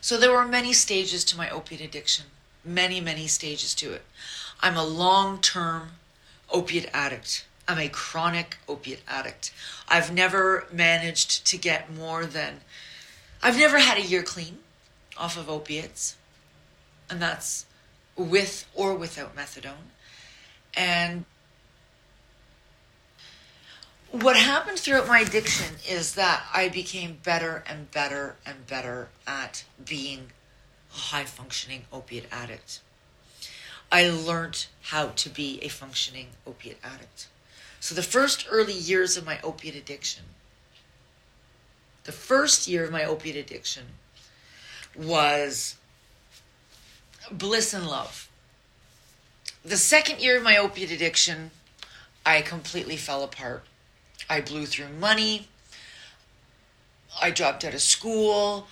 So 0.00 0.16
there 0.16 0.30
were 0.30 0.46
many 0.46 0.72
stages 0.72 1.24
to 1.24 1.36
my 1.36 1.50
opiate 1.50 1.80
addiction. 1.80 2.26
Many, 2.64 3.00
many 3.00 3.26
stages 3.26 3.74
to 3.74 3.92
it. 3.92 4.02
I'm 4.60 4.76
a 4.76 4.84
long 4.84 5.40
term 5.40 5.92
opiate 6.52 6.88
addict. 6.92 7.46
I'm 7.68 7.78
a 7.78 7.88
chronic 7.88 8.58
opiate 8.68 9.02
addict. 9.06 9.52
I've 9.88 10.12
never 10.12 10.66
managed 10.72 11.46
to 11.46 11.56
get 11.56 11.94
more 11.94 12.26
than, 12.26 12.60
I've 13.42 13.58
never 13.58 13.78
had 13.78 13.98
a 13.98 14.02
year 14.02 14.22
clean 14.22 14.58
off 15.16 15.36
of 15.36 15.48
opiates. 15.48 16.16
And 17.08 17.20
that's 17.20 17.66
with 18.16 18.66
or 18.74 18.94
without 18.94 19.36
methadone. 19.36 19.90
And 20.74 21.24
what 24.10 24.36
happened 24.36 24.78
throughout 24.78 25.06
my 25.06 25.20
addiction 25.20 25.76
is 25.88 26.14
that 26.14 26.44
I 26.52 26.68
became 26.68 27.18
better 27.22 27.62
and 27.68 27.90
better 27.90 28.36
and 28.44 28.66
better 28.66 29.08
at 29.26 29.64
being 29.84 30.32
a 30.92 30.98
high 30.98 31.24
functioning 31.24 31.84
opiate 31.92 32.26
addict. 32.32 32.80
I 33.92 34.08
learned 34.08 34.66
how 34.82 35.08
to 35.08 35.28
be 35.28 35.58
a 35.62 35.68
functioning 35.68 36.28
opiate 36.46 36.78
addict. 36.84 37.28
So 37.80 37.94
the 37.94 38.02
first 38.02 38.46
early 38.50 38.74
years 38.74 39.16
of 39.16 39.26
my 39.26 39.40
opiate 39.42 39.74
addiction, 39.74 40.24
the 42.04 42.12
first 42.12 42.68
year 42.68 42.84
of 42.84 42.92
my 42.92 43.04
opiate 43.04 43.36
addiction 43.36 43.84
was 44.96 45.76
bliss 47.30 47.72
and 47.74 47.86
love. 47.86 48.28
The 49.64 49.76
second 49.76 50.20
year 50.20 50.36
of 50.36 50.42
my 50.42 50.56
opiate 50.56 50.90
addiction, 50.90 51.50
I 52.24 52.42
completely 52.42 52.96
fell 52.96 53.22
apart. 53.22 53.64
I 54.28 54.40
blew 54.40 54.66
through 54.66 54.88
money. 54.88 55.48
I 57.20 57.30
dropped 57.30 57.64
out 57.64 57.74
of 57.74 57.82
school. 57.82 58.68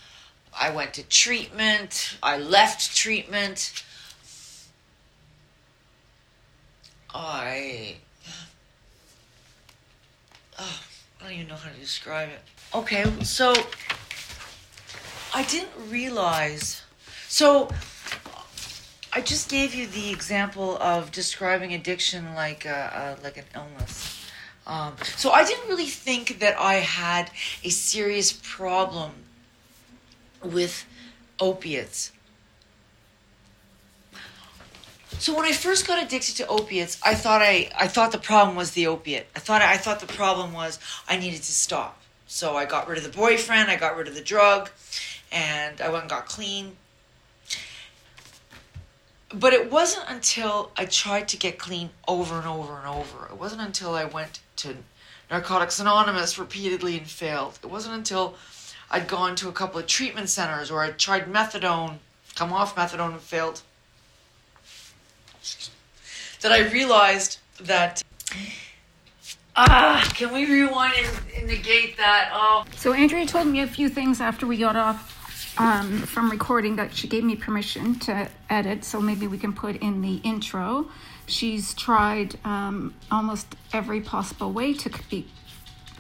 I 0.58 0.70
went 0.70 0.94
to 0.94 1.02
treatment. 1.02 2.16
I 2.22 2.38
left 2.38 2.96
treatment. 2.96 3.84
I. 7.14 7.96
Oh, 10.58 10.80
I 11.20 11.24
don't 11.24 11.32
even 11.32 11.48
know 11.48 11.54
how 11.54 11.70
to 11.70 11.78
describe 11.78 12.28
it. 12.28 12.40
Okay, 12.74 13.04
so 13.22 13.54
I 15.34 15.44
didn't 15.44 15.70
realize. 15.88 16.82
So 17.28 17.70
I 19.12 19.20
just 19.20 19.48
gave 19.50 19.74
you 19.74 19.86
the 19.86 20.10
example 20.10 20.76
of 20.78 21.12
describing 21.12 21.74
addiction 21.74 22.34
like 22.34 22.64
a, 22.64 23.16
a 23.20 23.24
like 23.24 23.36
an 23.36 23.44
illness. 23.54 24.26
Um, 24.66 24.96
so 25.16 25.30
I 25.30 25.44
didn't 25.44 25.68
really 25.68 25.86
think 25.86 26.40
that 26.40 26.58
I 26.58 26.74
had 26.74 27.30
a 27.64 27.70
serious 27.70 28.32
problem 28.32 29.12
with 30.42 30.84
opiates. 31.40 32.12
So 35.18 35.34
when 35.34 35.44
I 35.44 35.52
first 35.52 35.84
got 35.84 36.00
addicted 36.00 36.36
to 36.36 36.46
opiates, 36.46 37.00
I 37.02 37.14
thought 37.14 37.42
I, 37.42 37.68
I 37.76 37.88
thought 37.88 38.12
the 38.12 38.18
problem 38.18 38.54
was 38.54 38.70
the 38.70 38.86
opiate. 38.86 39.26
I 39.34 39.40
thought 39.40 39.62
I 39.62 39.76
thought 39.76 39.98
the 39.98 40.06
problem 40.06 40.52
was 40.52 40.78
I 41.08 41.18
needed 41.18 41.42
to 41.42 41.52
stop. 41.52 42.00
So 42.28 42.56
I 42.56 42.66
got 42.66 42.86
rid 42.86 42.98
of 42.98 43.04
the 43.04 43.16
boyfriend, 43.16 43.68
I 43.68 43.76
got 43.76 43.96
rid 43.96 44.06
of 44.06 44.14
the 44.14 44.20
drug, 44.20 44.70
and 45.32 45.80
I 45.80 45.88
went 45.88 46.02
and 46.02 46.10
got 46.10 46.26
clean. 46.26 46.76
But 49.34 49.52
it 49.52 49.72
wasn't 49.72 50.06
until 50.08 50.70
I 50.76 50.84
tried 50.84 51.26
to 51.28 51.36
get 51.36 51.58
clean 51.58 51.90
over 52.06 52.36
and 52.36 52.46
over 52.46 52.78
and 52.78 52.86
over. 52.86 53.26
It 53.28 53.38
wasn't 53.38 53.62
until 53.62 53.94
I 53.94 54.04
went 54.04 54.38
to 54.56 54.76
Narcotics 55.30 55.80
Anonymous 55.80 56.38
repeatedly 56.38 56.96
and 56.96 57.08
failed. 57.08 57.58
It 57.64 57.70
wasn't 57.70 57.96
until 57.96 58.36
I'd 58.88 59.08
gone 59.08 59.34
to 59.36 59.48
a 59.48 59.52
couple 59.52 59.80
of 59.80 59.86
treatment 59.88 60.28
centers 60.28 60.70
or 60.70 60.80
I 60.80 60.90
tried 60.90 61.26
methadone, 61.26 61.96
come 62.36 62.52
off 62.52 62.76
methadone 62.76 63.12
and 63.12 63.20
failed, 63.20 63.62
that 66.40 66.52
I 66.52 66.68
realized 66.70 67.38
that. 67.60 68.02
Ah, 69.56 70.08
can 70.14 70.32
we 70.32 70.46
rewind 70.46 70.94
and, 70.96 71.18
and 71.36 71.46
negate 71.48 71.96
that? 71.96 72.30
Oh. 72.32 72.64
So 72.76 72.92
Andrea 72.92 73.26
told 73.26 73.48
me 73.48 73.60
a 73.60 73.66
few 73.66 73.88
things 73.88 74.20
after 74.20 74.46
we 74.46 74.56
got 74.56 74.76
off 74.76 75.18
um, 75.58 75.98
from 76.02 76.30
recording 76.30 76.76
that 76.76 76.94
she 76.94 77.08
gave 77.08 77.24
me 77.24 77.34
permission 77.34 77.98
to 78.00 78.28
edit, 78.48 78.84
so 78.84 79.00
maybe 79.00 79.26
we 79.26 79.38
can 79.38 79.52
put 79.52 79.76
in 79.76 80.00
the 80.00 80.16
intro. 80.16 80.88
She's 81.26 81.74
tried 81.74 82.38
um, 82.44 82.94
almost 83.10 83.54
every 83.72 84.00
possible 84.00 84.52
way 84.52 84.72
to 84.74 84.90
be 85.10 85.26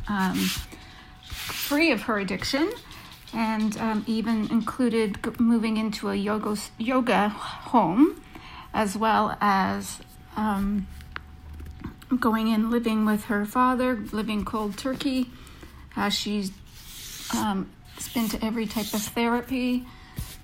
um, 0.08 0.36
free 1.22 1.90
of 1.90 2.02
her 2.02 2.18
addiction, 2.18 2.72
and 3.34 3.76
um, 3.78 4.04
even 4.06 4.50
included 4.50 5.18
moving 5.40 5.76
into 5.76 6.08
a 6.08 6.14
yoga 6.14 6.56
yoga 6.78 7.28
home, 7.28 8.22
as 8.72 8.96
well 8.96 9.36
as 9.40 9.98
um, 10.36 10.86
going 12.18 12.52
and 12.52 12.70
living 12.70 13.04
with 13.04 13.24
her 13.24 13.44
father, 13.44 13.96
living 14.12 14.44
cold 14.44 14.76
turkey. 14.76 15.30
Uh, 15.96 16.08
she's 16.08 16.52
um, 17.34 17.68
been 18.14 18.28
to 18.28 18.44
every 18.44 18.66
type 18.66 18.92
of 18.94 19.02
therapy, 19.02 19.86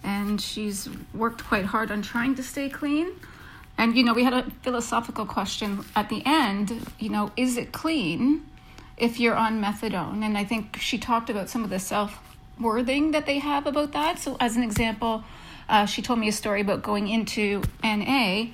and 0.03 0.41
she's 0.41 0.89
worked 1.15 1.45
quite 1.45 1.65
hard 1.65 1.91
on 1.91 2.03
trying 2.03 2.35
to 2.35 2.43
stay 2.43 2.69
clean. 2.69 3.13
And 3.79 3.97
you 3.97 4.05
know, 4.05 4.15
we 4.15 4.25
had 4.25 4.35
a 4.35 4.51
philosophical 4.63 5.27
question 5.27 5.85
at 5.97 6.09
the 6.09 6.23
end. 6.25 6.87
You 6.99 7.11
know, 7.11 7.33
is 7.37 7.57
it 7.57 7.73
clean 7.73 8.47
if 8.97 9.19
you're 9.19 9.35
on 9.35 9.61
methadone? 9.61 10.25
And 10.25 10.39
I 10.39 10.45
think 10.45 10.77
she 10.79 10.99
talked 10.99 11.31
about 11.31 11.49
some 11.49 11.65
of 11.65 11.71
the 11.71 11.79
self 11.79 12.21
worthing 12.61 13.11
that 13.13 13.27
they 13.27 13.39
have 13.39 13.67
about 13.67 13.93
that. 13.93 14.19
So, 14.19 14.37
as 14.39 14.57
an 14.57 14.63
example, 14.63 15.25
uh, 15.69 15.87
she 15.87 16.03
told 16.03 16.19
me 16.19 16.29
a 16.29 16.33
story 16.33 16.61
about 16.61 16.83
going 16.83 17.09
into 17.09 17.63
NA, 17.83 18.47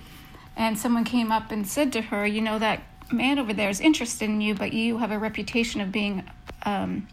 and 0.56 0.78
someone 0.78 1.04
came 1.04 1.32
up 1.32 1.50
and 1.50 1.66
said 1.66 1.92
to 1.92 2.02
her, 2.02 2.26
"You 2.26 2.40
know 2.40 2.58
that 2.58 2.82
man 3.12 3.38
over 3.38 3.52
there 3.52 3.68
is 3.68 3.80
interested 3.80 4.28
in 4.28 4.40
you, 4.40 4.54
but 4.54 4.72
you 4.72 4.98
have 4.98 5.10
a 5.10 5.18
reputation 5.18 5.80
of 5.80 5.90
being 5.90 6.24
um, 6.64 7.08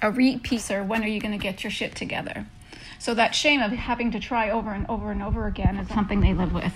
a 0.00 0.10
repeater. 0.10 0.82
When 0.82 1.02
are 1.02 1.08
you 1.08 1.20
going 1.20 1.38
to 1.38 1.42
get 1.42 1.64
your 1.64 1.70
shit 1.70 1.94
together?" 1.94 2.46
So 2.98 3.14
that 3.14 3.34
shame 3.34 3.60
of 3.60 3.72
having 3.72 4.12
to 4.12 4.20
try 4.20 4.50
over 4.50 4.70
and 4.70 4.86
over 4.88 5.10
and 5.10 5.22
over 5.22 5.46
again 5.46 5.76
is 5.76 5.88
something 5.88 6.20
they 6.20 6.34
live 6.34 6.52
with. 6.52 6.72